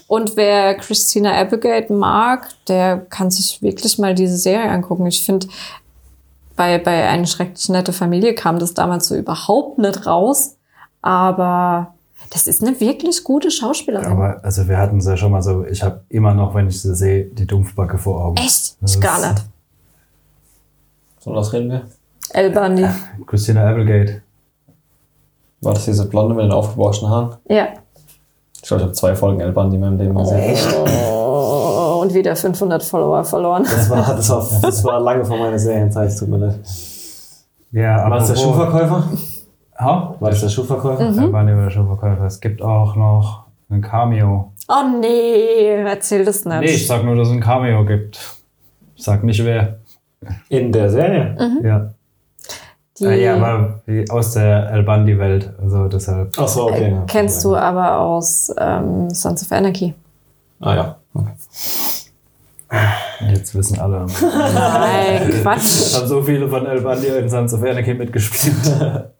[0.07, 5.07] Und wer Christina Applegate mag, der kann sich wirklich mal diese Serie angucken.
[5.07, 5.46] Ich finde,
[6.57, 10.57] bei, bei Eine schrecklich nette Familie kam das damals so überhaupt nicht raus.
[11.00, 11.94] Aber
[12.30, 14.07] das ist eine wirklich gute Schauspielerin.
[14.12, 16.80] Aber also wir hatten es ja schon mal so, ich habe immer noch, wenn ich
[16.80, 18.36] sie sehe, die Dumpfbacke vor Augen.
[18.36, 18.76] Echt?
[18.80, 19.44] Das Ich gar ist- nicht.
[21.20, 21.82] So, was reden wir?
[22.30, 22.86] El Bundy.
[23.26, 24.22] Christina Applegate.
[25.61, 27.36] War das diese Blonde mit den aufgeborstenen Haaren?
[27.48, 27.68] Ja.
[28.57, 30.57] Ich glaube, ich habe zwei Folgen El Bundy in meinem Leben gesehen.
[30.86, 31.71] Oh,
[32.03, 33.62] und wieder 500 Follower verloren.
[33.64, 36.61] Das war, das, war, das war lange vor meiner Serienzeit, tut mir leid.
[37.70, 39.09] Ja, War das der Schuhverkäufer?
[39.78, 40.14] Ha?
[40.20, 41.11] War das der Schuhverkäufer?
[41.11, 41.22] Mhm.
[41.22, 42.24] Ja, war der Schuhverkäufer.
[42.24, 44.53] Es gibt auch noch ein Cameo.
[44.68, 46.61] Oh nee, erzähl das nicht.
[46.61, 48.20] Nee, ich sag nur, dass es ein Cameo gibt.
[48.94, 49.78] Ich sag nicht wer.
[50.48, 51.36] In der Serie?
[51.62, 51.90] Ja.
[52.98, 53.80] Die Äh, ja, aber
[54.11, 55.53] aus der El Bandi-Welt.
[55.61, 56.34] Also deshalb.
[56.38, 56.92] Ach so, okay.
[56.92, 57.05] ja.
[57.07, 59.94] kennst du aber aus ähm, Sons of Anarchy.
[60.61, 60.96] Ah ja.
[61.14, 61.32] Okay.
[63.35, 64.07] Jetzt wissen alle.
[64.20, 65.95] Nein, Quatsch.
[65.95, 69.11] haben so viele von El Bandi in Sons of Anarchy mitgespielt.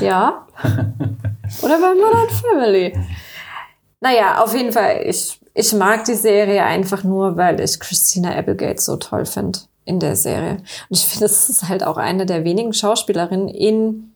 [0.00, 0.46] Ja.
[1.62, 2.96] Oder bei Modern Family.
[4.00, 8.80] Naja, auf jeden Fall, ich, ich mag die Serie einfach nur, weil ich Christina Applegate
[8.80, 10.58] so toll finde in der Serie.
[10.88, 14.12] Und ich finde, es ist halt auch eine der wenigen Schauspielerinnen in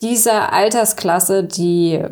[0.00, 2.02] dieser Altersklasse, die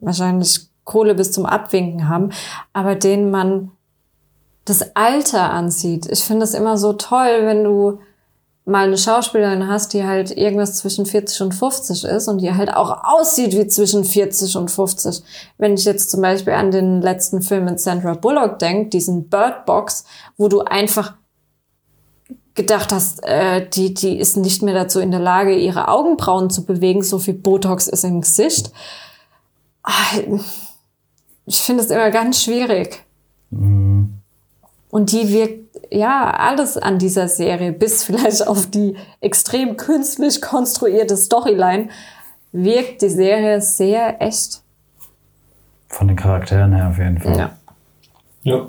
[0.00, 2.32] wahrscheinlich Kohle bis zum Abwinken haben,
[2.74, 3.70] aber denen man
[4.64, 6.06] das Alter ansieht.
[6.10, 7.98] Ich finde es immer so toll, wenn du
[8.66, 12.72] mal eine Schauspielerin hast, die halt irgendwas zwischen 40 und 50 ist und die halt
[12.72, 15.22] auch aussieht wie zwischen 40 und 50.
[15.58, 19.66] Wenn ich jetzt zum Beispiel an den letzten Film mit Sandra Bullock denke, diesen Bird
[19.66, 20.04] Box,
[20.38, 21.14] wo du einfach
[22.54, 26.64] gedacht hast, äh, die, die ist nicht mehr dazu in der Lage, ihre Augenbrauen zu
[26.64, 28.72] bewegen, so viel Botox ist im Gesicht.
[29.82, 30.16] Ah,
[31.44, 33.04] Ich finde es immer ganz schwierig.
[34.94, 41.16] Und die wirkt, ja, alles an dieser Serie, bis vielleicht auf die extrem künstlich konstruierte
[41.16, 41.88] Storyline,
[42.52, 44.62] wirkt die Serie sehr echt.
[45.88, 47.36] Von den Charakteren her auf jeden Fall.
[47.36, 47.50] Ja.
[48.44, 48.68] Ja.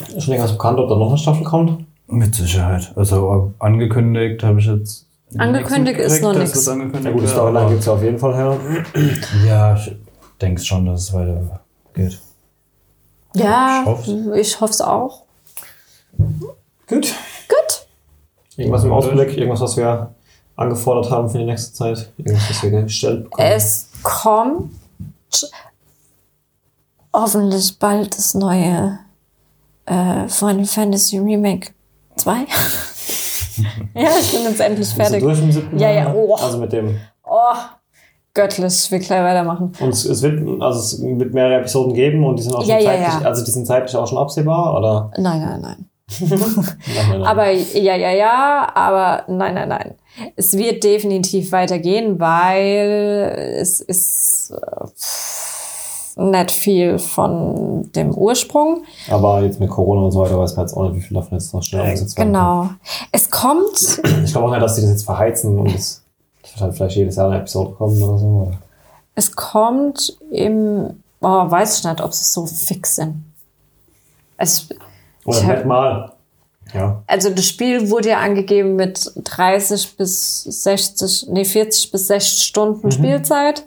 [0.00, 1.86] Ist schon irgendwas bekannt, ob da noch eine Staffel kommt?
[2.08, 2.92] Mit Sicherheit.
[2.96, 5.06] Also angekündigt habe ich jetzt.
[5.38, 6.50] Angekündigt nichts ist noch mitgekriegt, nix.
[6.50, 8.56] dass es angekündigt Ja gut, die wird, Storyline gibt es ja auf jeden Fall her.
[9.46, 9.96] Ja, ich
[10.40, 12.20] denke schon, dass es weitergeht.
[13.34, 13.84] Ja,
[14.36, 15.24] Ich hoffe es auch.
[16.86, 17.14] Gut.
[17.48, 17.86] Gut.
[18.56, 20.14] Irgendwas im Ausblick, irgendwas, was wir
[20.56, 23.48] angefordert haben für die nächste Zeit, irgendwas, was wir gestellt bekommen.
[23.48, 24.70] Es kommt
[27.12, 28.98] hoffentlich bald das neue
[29.86, 31.72] äh, Final Fantasy Remake
[32.16, 32.32] 2.
[33.94, 35.22] ja, ich bin jetzt endlich Bist du fertig.
[35.22, 36.34] durch im siebten Ja, ja, oh.
[36.36, 36.98] Also mit dem.
[37.24, 37.54] Oh,
[38.34, 39.72] göttlich, ich will gleich weitermachen.
[39.80, 42.68] Und es, es wird, also es wird mehrere Episoden geben und die sind auch schon
[42.68, 43.28] Ja, ja, zeitlich, ja.
[43.28, 45.10] also die sind zeitlich auch schon absehbar, oder?
[45.16, 45.88] Nein, nein, nein.
[46.20, 47.22] Nein, nein, nein.
[47.22, 49.94] Aber ja, ja, ja, aber nein, nein, nein.
[50.36, 58.84] Es wird definitiv weitergehen, weil es ist äh, nicht viel von dem Ursprung.
[59.10, 61.38] Aber jetzt mit Corona und so weiter weiß man jetzt auch nicht, wie viel davon
[61.38, 62.68] jetzt noch schnell umgesetzt werden Genau.
[63.10, 64.02] Es kommt.
[64.24, 66.03] Ich glaube auch nicht, dass die das jetzt verheizen und es
[66.54, 68.26] wird halt vielleicht jedes Jahr eine Episode kommen oder so.
[68.26, 68.58] Oder?
[69.14, 73.24] es kommt im, oh, weiß ich nicht, ob sie so fix sind.
[74.36, 74.68] Es,
[75.24, 76.10] Oder Ich nicht mal.
[76.72, 77.02] Ja.
[77.06, 82.90] also das Spiel wurde ja angegeben mit 30 bis 60, nee, 40 bis 60 Stunden
[82.90, 83.64] Spielzeit.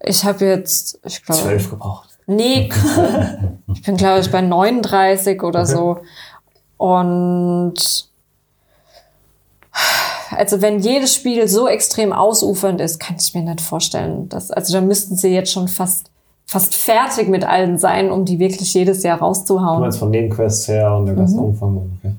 [0.00, 2.08] Ich habe jetzt, ich glaube, Zwölf gebraucht.
[2.26, 2.68] Nee,
[3.72, 6.00] ich bin, glaube ich, bei 39 oder so.
[6.76, 8.08] Und
[10.36, 14.72] also wenn jedes Spiel so extrem ausufernd ist, kann ich mir nicht vorstellen, dass, also
[14.72, 16.10] da müssten sie jetzt schon fast,
[16.46, 19.80] fast fertig mit allen sein, um die wirklich jedes Jahr Du rauszuhauen.
[19.80, 21.44] meinst von Nebenquests her und der ganzen Mhm.
[21.44, 21.76] Umfang.
[22.02, 22.14] Okay.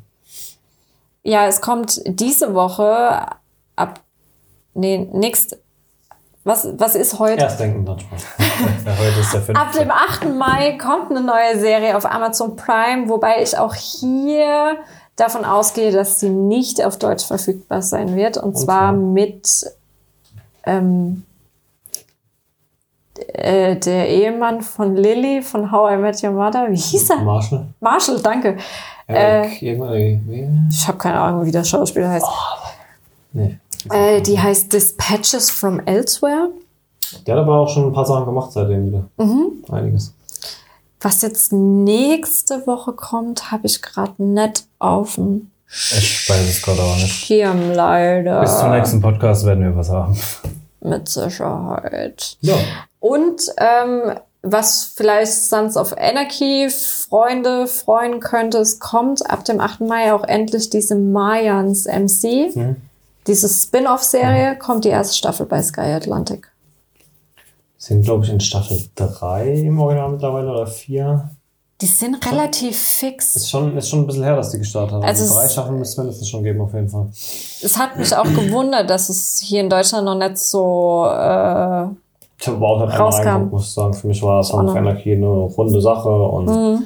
[1.23, 3.25] Ja, es kommt diese Woche
[3.75, 3.99] ab,
[4.73, 5.57] nee, nächst,
[6.45, 7.41] was, was ist heute?
[7.43, 8.21] Erst denken, dann Spaß.
[8.99, 9.59] Heute ist der 5.
[9.59, 10.33] Ab dem 8.
[10.35, 14.77] Mai kommt eine neue Serie auf Amazon Prime, wobei ich auch hier
[15.19, 18.37] davon ausgehe, dass sie nicht auf Deutsch verfügbar sein wird.
[18.37, 18.93] Und, zwar zwar?
[18.93, 19.65] mit
[20.65, 21.23] ähm,
[23.33, 26.67] äh, der Ehemann von Lily von How I Met Your Mother.
[26.69, 27.17] Wie hieß er?
[27.17, 27.67] Marshall.
[27.79, 28.57] Marshall, danke.
[29.07, 30.19] Eric, äh?
[30.69, 32.27] Ich habe keine Ahnung, wie der Schauspieler heißt.
[33.33, 33.57] Nee.
[33.89, 36.49] Äh, die heißt Dispatches from Elsewhere.
[37.25, 39.05] Der hat aber auch schon ein paar Sachen gemacht seitdem wieder.
[39.17, 39.63] Mhm.
[39.71, 40.13] Einiges.
[41.01, 46.81] Was jetzt nächste Woche kommt, habe ich gerade nicht auf dem Ich weiß es gerade
[46.81, 47.13] auch nicht.
[47.13, 48.41] Schirm leider.
[48.41, 50.17] Bis zum nächsten Podcast werden wir was haben.
[50.81, 52.37] Mit Sicherheit.
[52.41, 52.55] Ja.
[52.99, 59.81] Und ähm, was vielleicht Sons of Anarchy Freunde freuen könnte, es kommt ab dem 8.
[59.81, 62.55] Mai auch endlich diese Mayans MC.
[62.55, 62.75] Mhm.
[63.27, 66.51] Diese Spin-off-Serie kommt die erste Staffel bei Sky Atlantic.
[67.77, 71.29] Sind, glaube ich, in Staffel 3 im Original mittlerweile oder 4.
[71.81, 73.35] Die sind relativ fix.
[73.37, 75.03] Ist schon, ist schon ein bisschen her, dass die gestartet haben.
[75.03, 77.07] Also drei es- Staffeln müsste es mindestens schon geben, auf jeden Fall.
[77.61, 81.85] Es hat mich auch gewundert, dass es hier in Deutschland noch nicht so äh,
[82.37, 83.93] Ich habe aber auch nicht einmal reingeguckt, muss ich sagen.
[83.93, 84.75] Für mich war Sons of.
[84.77, 86.83] Anarchy eine runde Sache und Mhm.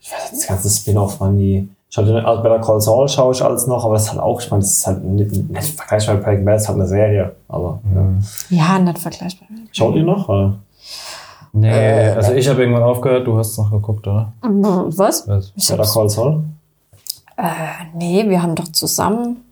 [0.00, 1.68] ich weiß das ganze Spin-off, man, die.
[1.90, 4.20] Ich hatte also bei der Call Saul schaue ich alles noch, aber das ist halt
[4.20, 6.78] auch, ich meine, das ist halt nicht, nicht vergleichbar mit Breaking Bad, das ist halt
[6.78, 7.34] eine Serie.
[7.48, 7.80] Aber
[8.50, 8.56] ja.
[8.74, 9.48] ja, nicht vergleichbar.
[9.72, 10.28] schaut ihr noch?
[10.28, 10.54] Oder?
[11.52, 14.32] Nee, Äh, also ich habe irgendwann aufgehört, du hast noch geguckt, oder?
[14.42, 15.26] Was?
[15.28, 15.52] Was?
[15.56, 16.42] Ich Bei der hab's, Call Saul?
[17.36, 17.42] äh,
[17.94, 19.44] nee, wir haben doch zusammen.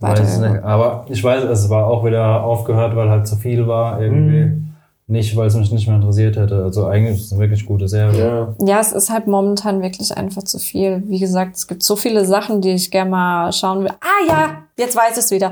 [0.00, 0.62] Weiß es nicht.
[0.62, 4.56] Aber ich weiß, es war auch wieder aufgehört, weil halt zu viel war irgendwie.
[5.06, 6.62] nicht, weil es mich nicht mehr interessiert hätte.
[6.62, 8.54] Also eigentlich ist es eine wirklich gute Serie.
[8.60, 8.66] Ja.
[8.66, 11.02] Ja, es ist halt momentan wirklich einfach zu viel.
[11.06, 13.90] Wie gesagt, es gibt so viele Sachen, die ich gerne mal schauen will.
[14.00, 15.50] Ah ja, jetzt weiß ich es wieder.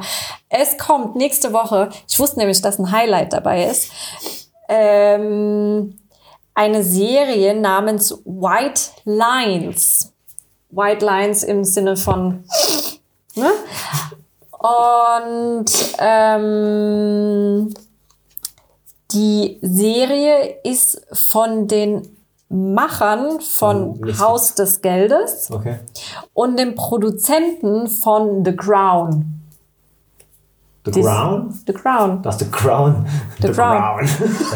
[0.49, 1.89] Es kommt nächste Woche.
[2.09, 3.91] Ich wusste nämlich, dass ein Highlight dabei ist.
[4.69, 5.99] Ähm,
[6.55, 10.13] eine Serie namens White Lines.
[10.71, 12.45] White Lines im Sinne von.
[13.35, 13.51] Ne?
[14.59, 15.67] Und
[15.99, 17.73] ähm,
[19.13, 22.17] die Serie ist von den
[22.51, 24.21] Machern von Mist.
[24.21, 25.79] Haus des Geldes Okay.
[26.35, 29.38] und dem Produzenten von The Crown.
[30.89, 31.55] The Dies- Crown?
[31.67, 32.23] The Crown.
[32.23, 33.07] Das ist The Crown.
[33.41, 34.09] The Crown.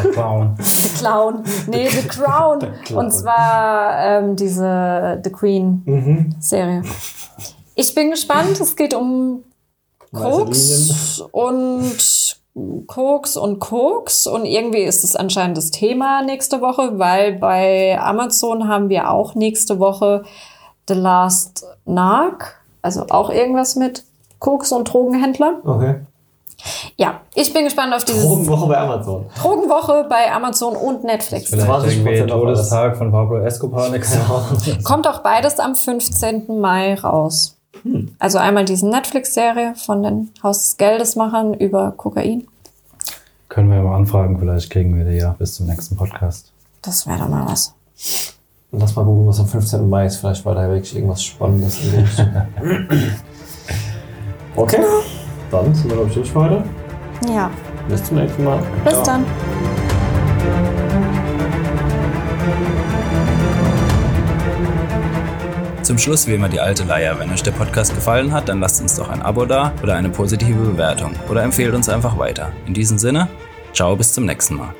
[0.03, 0.55] Der Clown.
[0.59, 1.43] The Clown.
[1.67, 2.59] Nee, The Crown.
[2.83, 3.05] Clown.
[3.05, 6.35] Und zwar ähm, diese The Queen mhm.
[6.39, 6.83] Serie.
[7.75, 8.59] Ich bin gespannt.
[8.59, 9.43] Es geht um
[10.11, 12.37] Koks und
[12.85, 18.67] Koks und Koks und irgendwie ist es anscheinend das Thema nächste Woche, weil bei Amazon
[18.67, 20.23] haben wir auch nächste Woche
[20.87, 24.03] The Last Narc, also auch irgendwas mit
[24.37, 25.61] Koks und Drogenhändler.
[25.63, 26.01] Okay.
[26.95, 29.25] Ja, ich bin gespannt auf diese Drogenwoche bei Amazon.
[29.39, 31.49] Drogenwoche bei Amazon und Netflix.
[31.49, 33.89] Vielleicht 20% irgendwie auf Todestag von Pablo Escobar.
[33.89, 34.17] Nix.
[34.83, 36.59] Kommt auch beides am 15.
[36.59, 37.57] Mai raus.
[38.19, 42.47] Also einmal diese Netflix-Serie von den Haus des Geldes-Machern über Kokain.
[43.49, 46.51] Können wir ja mal anfragen, vielleicht kriegen wir die ja bis zum nächsten Podcast.
[46.81, 47.73] Das wäre doch mal was.
[48.71, 49.87] Lass mal gucken, was am 15.
[49.87, 50.17] Mai ist.
[50.17, 51.79] Vielleicht war da wirklich irgendwas Spannendes.
[54.55, 54.77] Okay,
[55.53, 56.63] dann sind wir, glaube ich, durch für heute.
[57.29, 57.49] Ja,
[57.87, 58.59] Bis zum nächsten Mal.
[58.83, 59.05] bis Ciao.
[59.05, 59.25] dann.
[65.83, 67.19] Zum Schluss wie immer die alte Leier.
[67.19, 70.09] Wenn euch der Podcast gefallen hat, dann lasst uns doch ein Abo da oder eine
[70.09, 72.53] positive Bewertung oder empfehlt uns einfach weiter.
[72.65, 73.27] In diesem Sinne,
[73.73, 74.73] ciao, bis zum nächsten Mal.